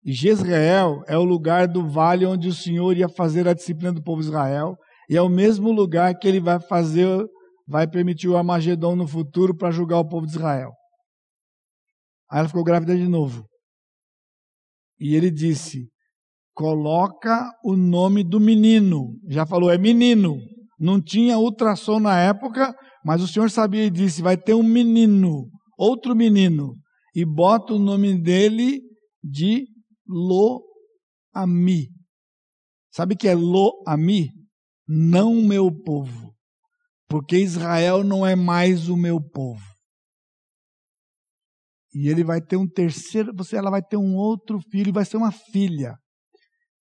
[0.02, 4.02] E Jezreel é o lugar do vale onde o Senhor ia fazer a disciplina do
[4.02, 4.76] povo de Israel,
[5.10, 7.26] e é o mesmo lugar que ele vai fazer,
[7.66, 10.72] vai permitir o Armagedon no futuro para julgar o povo de Israel.
[12.30, 13.46] Aí ela ficou grávida de novo.
[14.98, 15.88] E ele disse:
[16.54, 19.14] coloca o nome do menino.
[19.28, 20.36] Já falou, é menino.
[20.78, 25.48] Não tinha ultrassom na época, mas o Senhor sabia e disse: vai ter um menino
[25.76, 26.76] outro menino
[27.14, 28.80] e bota o nome dele
[29.22, 29.66] de
[30.06, 31.88] Lo-Ami.
[32.92, 34.30] Sabe o que é Lo-Ami?
[34.86, 36.34] Não meu povo.
[37.08, 39.64] Porque Israel não é mais o meu povo.
[41.94, 45.16] E ele vai ter um terceiro, você, ela vai ter um outro filho, vai ser
[45.16, 45.96] uma filha.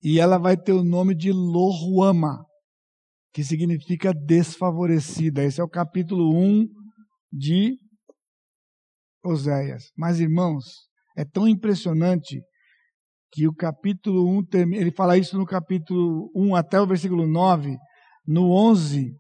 [0.02, 2.42] E ela vai ter o nome de Lohuama,
[3.32, 5.44] que significa desfavorecida.
[5.44, 6.66] Esse é o capítulo 1
[7.30, 7.76] de
[9.24, 9.90] Oséias.
[9.96, 10.64] Mas, irmãos,
[11.16, 12.40] é tão impressionante
[13.32, 17.76] que o capítulo 1, ele fala isso no capítulo 1 até o versículo 9.
[18.26, 19.16] No 11,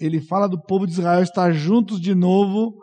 [0.00, 2.74] ele fala do povo de Israel estar juntos de novo,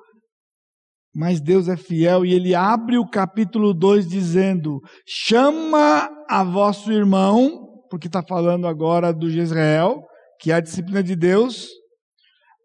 [1.14, 7.82] mas Deus é fiel e ele abre o capítulo 2 dizendo: chama a vosso irmão,
[7.90, 10.04] porque está falando agora do Jezreel,
[10.40, 11.70] que é a disciplina de Deus,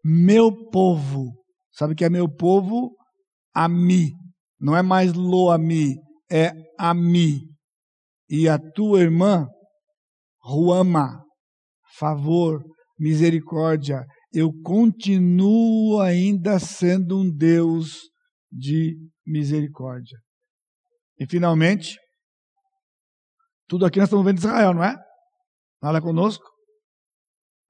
[0.03, 1.31] meu povo.
[1.71, 2.91] Sabe que é meu povo?
[3.53, 4.13] Ami.
[4.59, 5.95] Não é mais Loami,
[6.31, 7.41] é Ami.
[8.29, 9.47] E a tua irmã,
[10.41, 11.23] Ruama,
[11.97, 12.63] favor,
[12.97, 14.05] misericórdia.
[14.31, 17.99] Eu continuo ainda sendo um Deus
[18.51, 18.95] de
[19.25, 20.17] misericórdia.
[21.19, 21.97] E finalmente,
[23.67, 24.95] tudo aqui nós estamos vendo Israel, não é?
[25.79, 26.45] Fala conosco?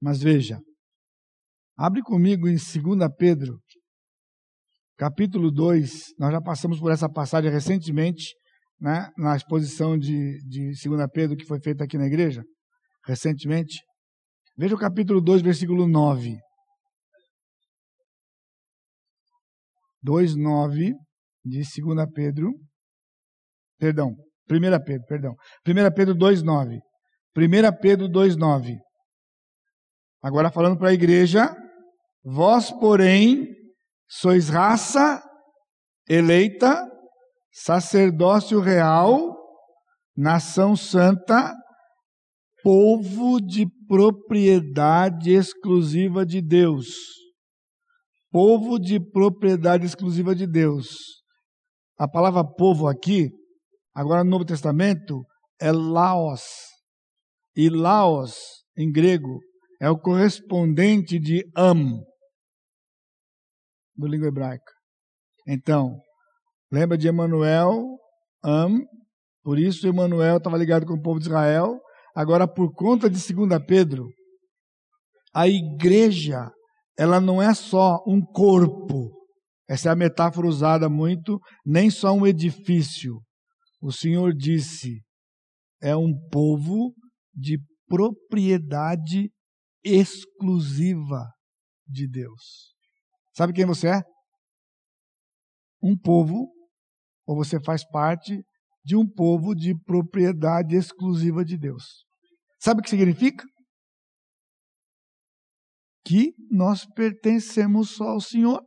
[0.00, 0.60] Mas veja,
[1.76, 3.60] abre comigo em 2 Pedro,
[4.96, 6.14] capítulo 2.
[6.18, 8.34] Nós já passamos por essa passagem recentemente,
[8.80, 12.42] né, na exposição de, de 2 Pedro que foi feita aqui na igreja,
[13.06, 13.80] recentemente.
[14.56, 16.36] Veja o capítulo 2, versículo 9.
[20.02, 20.92] 2, 9
[21.44, 22.52] de 2 Pedro.
[23.78, 24.14] Perdão,
[24.50, 25.34] 1 Pedro, perdão.
[25.66, 26.78] 1 Pedro 2, 9.
[27.36, 28.76] 1 Pedro 2, 9.
[30.22, 31.54] Agora falando para a igreja,
[32.22, 33.48] vós, porém,
[34.20, 35.22] sois raça
[36.06, 36.86] eleita,
[37.50, 39.34] sacerdócio real,
[40.14, 41.54] nação santa,
[42.62, 46.88] povo de propriedade exclusiva de Deus.
[48.30, 50.88] Povo de propriedade exclusiva de Deus.
[51.98, 53.30] A palavra povo aqui,
[53.94, 55.24] agora no Novo Testamento,
[55.58, 56.42] é Laos.
[57.56, 58.36] E Laos,
[58.76, 59.38] em grego,
[59.80, 61.98] é o correspondente de Am,
[64.02, 64.72] do língua hebraica.
[65.46, 65.98] Então,
[66.70, 67.98] lembra de Emanuel,
[68.44, 68.84] Am,
[69.42, 71.80] por isso Emanuel estava ligado com o povo de Israel.
[72.14, 74.08] Agora, por conta de 2 Pedro,
[75.34, 76.50] a igreja,
[76.98, 79.10] ela não é só um corpo.
[79.68, 83.20] Essa é a metáfora usada muito, nem só um edifício.
[83.80, 85.00] O Senhor disse,
[85.80, 86.94] é um povo
[87.34, 89.30] de propriedade
[89.84, 91.26] exclusiva
[91.86, 92.72] de Deus.
[93.34, 94.02] Sabe quem você é?
[95.82, 96.52] Um povo,
[97.26, 98.42] ou você faz parte
[98.84, 102.04] de um povo de propriedade exclusiva de Deus.
[102.60, 103.44] Sabe o que significa?
[106.04, 108.62] Que nós pertencemos só ao Senhor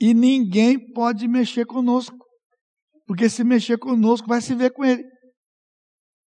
[0.00, 2.16] e ninguém pode mexer conosco,
[3.06, 5.04] porque se mexer conosco vai se ver com Ele.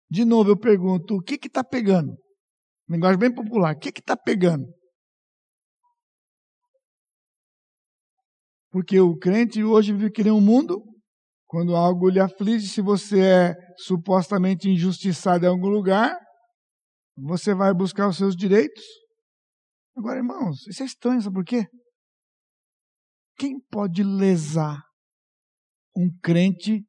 [0.09, 2.15] De novo eu pergunto: o que está pegando?
[2.89, 3.75] Linguagem bem popular.
[3.75, 4.65] O que está pegando?
[8.71, 10.81] Porque o crente hoje vive que nem um mundo.
[11.45, 16.17] Quando algo lhe aflige, se você é supostamente injustiçado em algum lugar,
[17.17, 18.83] você vai buscar os seus direitos.
[19.97, 21.67] Agora, irmãos, isso é estranho, sabe por quê?
[23.37, 24.81] Quem pode lesar
[25.95, 26.85] um crente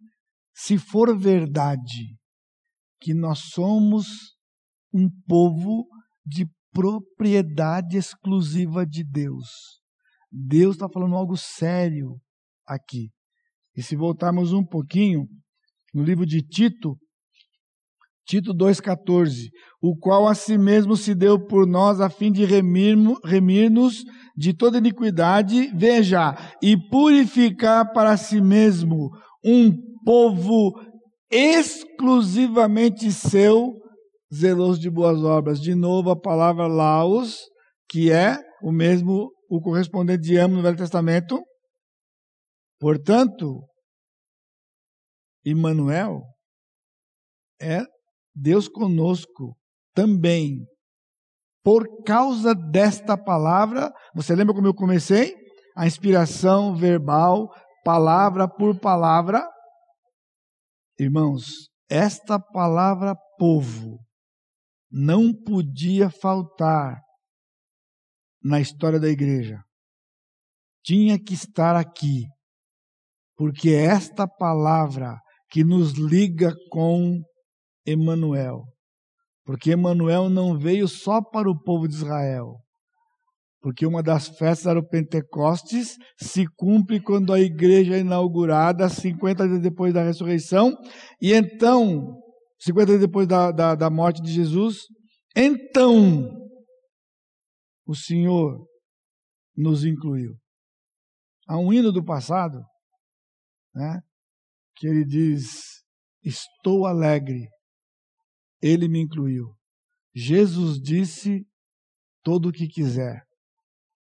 [0.55, 2.17] se for verdade
[3.01, 4.07] que nós somos
[4.95, 5.89] um povo
[6.25, 9.82] de propriedade exclusiva de Deus.
[10.33, 12.17] Deus está falando algo sério
[12.67, 13.11] aqui.
[13.77, 15.27] E se voltarmos um pouquinho
[15.93, 16.97] no livro de Tito,
[18.27, 23.19] Tito 2,14, o qual a si mesmo se deu por nós a fim de remir-nos
[23.25, 23.71] remir
[24.37, 29.11] de toda iniquidade, veja, e purificar para si mesmo
[29.45, 29.73] um
[30.05, 30.73] povo
[31.31, 33.75] exclusivamente seu,
[34.33, 35.61] zeloso de boas obras.
[35.61, 37.39] De novo a palavra laos,
[37.89, 41.39] que é o mesmo, o correspondente de amo no Velho Testamento.
[42.81, 43.63] Portanto,
[45.45, 46.23] Emmanuel
[47.61, 47.83] é
[48.35, 49.55] Deus conosco
[49.95, 50.65] também.
[51.63, 55.37] Por causa desta palavra, você lembra como eu comecei?
[55.77, 57.47] A inspiração verbal,
[57.85, 59.47] palavra por palavra.
[60.99, 63.99] Irmãos, esta palavra povo
[64.91, 67.02] não podia faltar
[68.43, 69.63] na história da igreja.
[70.85, 72.25] Tinha que estar aqui,
[73.37, 75.19] porque é esta palavra
[75.51, 77.21] que nos liga com
[77.87, 78.65] Emanuel.
[79.45, 82.57] Porque Emanuel não veio só para o povo de Israel.
[83.61, 89.47] Porque uma das festas era o Pentecostes, se cumpre quando a igreja é inaugurada, 50
[89.47, 90.77] dias depois da ressurreição,
[91.21, 92.19] e então
[92.59, 94.79] 50 dias depois da, da, da morte de Jesus.
[95.37, 96.29] Então,
[97.85, 98.67] o Senhor
[99.57, 100.37] nos incluiu.
[101.47, 102.63] Há um hino do passado,
[103.75, 104.01] né,
[104.77, 105.83] que ele diz:
[106.23, 107.49] Estou alegre,
[108.61, 109.55] ele me incluiu.
[110.15, 111.45] Jesus disse
[112.23, 113.23] todo o que quiser.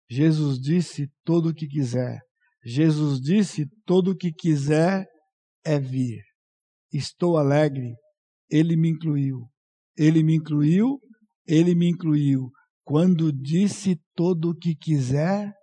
[0.09, 2.21] Jesus disse todo o que quiser.
[2.65, 5.07] Jesus disse todo o que quiser
[5.65, 6.23] é vir.
[6.93, 7.95] Estou alegre,
[8.51, 9.49] ele me incluiu.
[9.97, 11.01] Ele me incluiu,
[11.47, 12.51] ele me incluiu.
[12.91, 15.55] Quando disse todo o que quiser,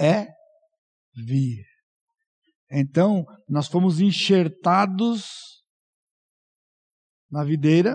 [0.00, 0.28] é
[1.14, 1.62] vir.
[2.72, 5.26] Então, nós fomos enxertados
[7.30, 7.94] na videira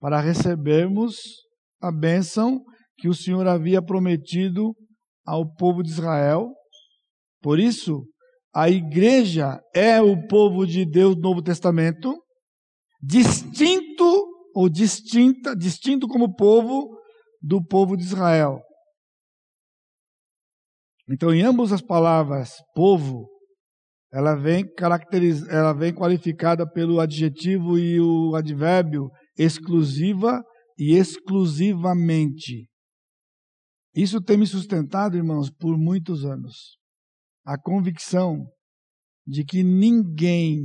[0.00, 1.14] para recebermos
[1.80, 2.60] a bênção
[2.98, 4.74] que o Senhor havia prometido
[5.24, 6.48] ao povo de Israel.
[7.40, 8.04] Por isso,
[8.52, 12.20] a igreja é o povo de Deus do Novo Testamento
[13.00, 16.98] distinto ou distinta, distinto como povo
[17.40, 18.60] do povo de Israel.
[21.08, 23.28] Então, em ambas as palavras povo,
[24.12, 25.46] ela vem caracteriz...
[25.48, 30.42] ela vem qualificada pelo adjetivo e o advérbio exclusiva
[30.78, 32.68] e exclusivamente.
[33.94, 36.78] Isso tem me sustentado, irmãos, por muitos anos.
[37.44, 38.46] A convicção
[39.26, 40.60] de que ninguém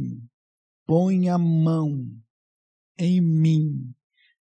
[0.85, 1.89] põe a mão
[2.97, 3.94] em mim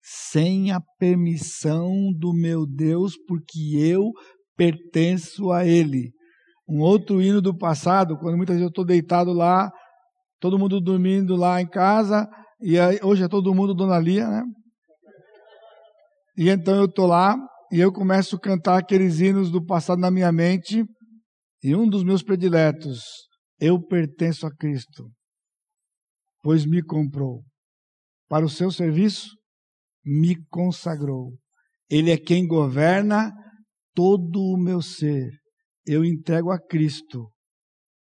[0.04, 4.12] sem a permissão do meu Deus, porque eu
[4.58, 6.12] pertenço a Ele.
[6.68, 9.72] Um outro hino do passado, quando muitas vezes eu estou deitado lá,
[10.41, 12.28] todo mundo dormindo lá em casa,
[12.62, 14.43] e hoje é todo mundo Dona Lia, né?
[16.38, 17.38] E então eu estou lá,
[17.72, 20.84] e eu começo a cantar aqueles hinos do passado na minha mente,
[21.64, 23.01] e um dos meus prediletos,
[23.58, 25.10] eu pertenço a Cristo,
[26.41, 27.41] pois me comprou.
[28.28, 29.28] Para o seu serviço,
[30.04, 31.38] me consagrou.
[31.89, 33.32] Ele é quem governa
[33.93, 35.30] todo o meu ser.
[35.86, 37.30] Eu entrego a Cristo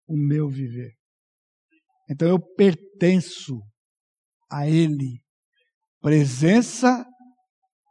[0.06, 0.92] o meu viver.
[2.08, 3.60] Então eu pertenço
[4.50, 5.22] a Ele.
[6.00, 7.04] Presença,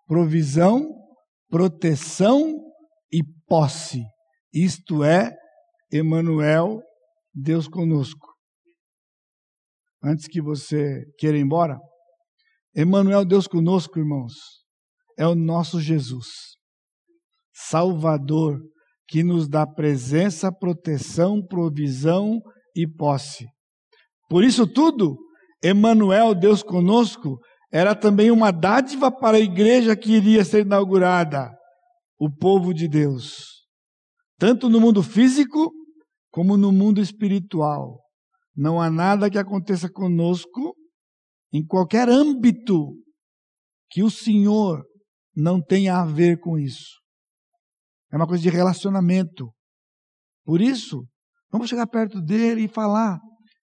[0.05, 0.87] provisão,
[1.49, 2.53] proteção
[3.11, 4.03] e posse.
[4.53, 5.35] Isto é
[5.91, 6.79] Emanuel,
[7.33, 8.27] Deus conosco.
[10.03, 11.77] Antes que você queira ir embora,
[12.73, 14.33] Emanuel, Deus conosco, irmãos,
[15.17, 16.27] é o nosso Jesus.
[17.53, 18.59] Salvador,
[19.07, 22.39] que nos dá presença, proteção, provisão
[22.73, 23.45] e posse.
[24.29, 25.17] Por isso tudo,
[25.61, 27.37] Emanuel, Deus conosco,
[27.73, 31.51] era também uma dádiva para a igreja que iria ser inaugurada,
[32.17, 33.65] o povo de Deus,
[34.39, 35.71] tanto no mundo físico
[36.31, 37.99] como no mundo espiritual.
[38.55, 40.73] Não há nada que aconteça conosco
[41.51, 42.93] em qualquer âmbito
[43.89, 44.83] que o Senhor
[45.35, 46.99] não tenha a ver com isso.
[48.11, 49.51] É uma coisa de relacionamento.
[50.43, 51.05] Por isso,
[51.51, 53.19] vamos chegar perto dele e falar: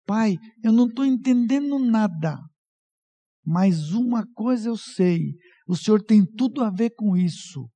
[0.05, 2.37] Pai, eu não estou entendendo nada,
[3.45, 5.19] mas uma coisa eu sei:
[5.67, 7.69] o Senhor tem tudo a ver com isso.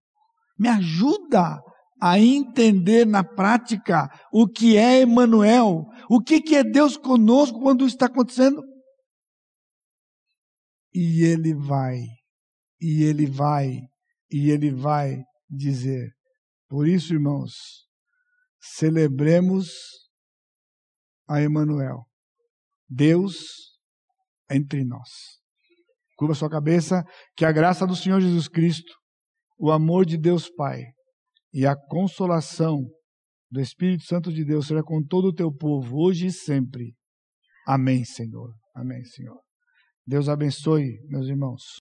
[0.58, 1.60] Me ajuda
[2.02, 7.86] a entender na prática o que é Emmanuel, o que, que é Deus conosco quando
[7.86, 8.62] está acontecendo.
[11.00, 12.00] E ele vai,
[12.82, 13.82] e ele vai,
[14.32, 16.12] e ele vai dizer:
[16.68, 17.54] por isso, irmãos,
[18.60, 19.70] celebremos
[21.30, 22.04] a Emanuel,
[22.90, 23.78] Deus
[24.50, 25.08] entre nós.
[26.16, 27.04] Curva sua cabeça,
[27.36, 28.92] que a graça do Senhor Jesus Cristo,
[29.60, 30.82] o amor de Deus Pai
[31.54, 32.84] e a consolação
[33.52, 36.96] do Espírito Santo de Deus seja com todo o teu povo, hoje e sempre.
[37.68, 38.52] Amém, Senhor.
[38.76, 39.47] Amém, Senhor.
[40.08, 41.68] Deus abençoe, meus irmãos.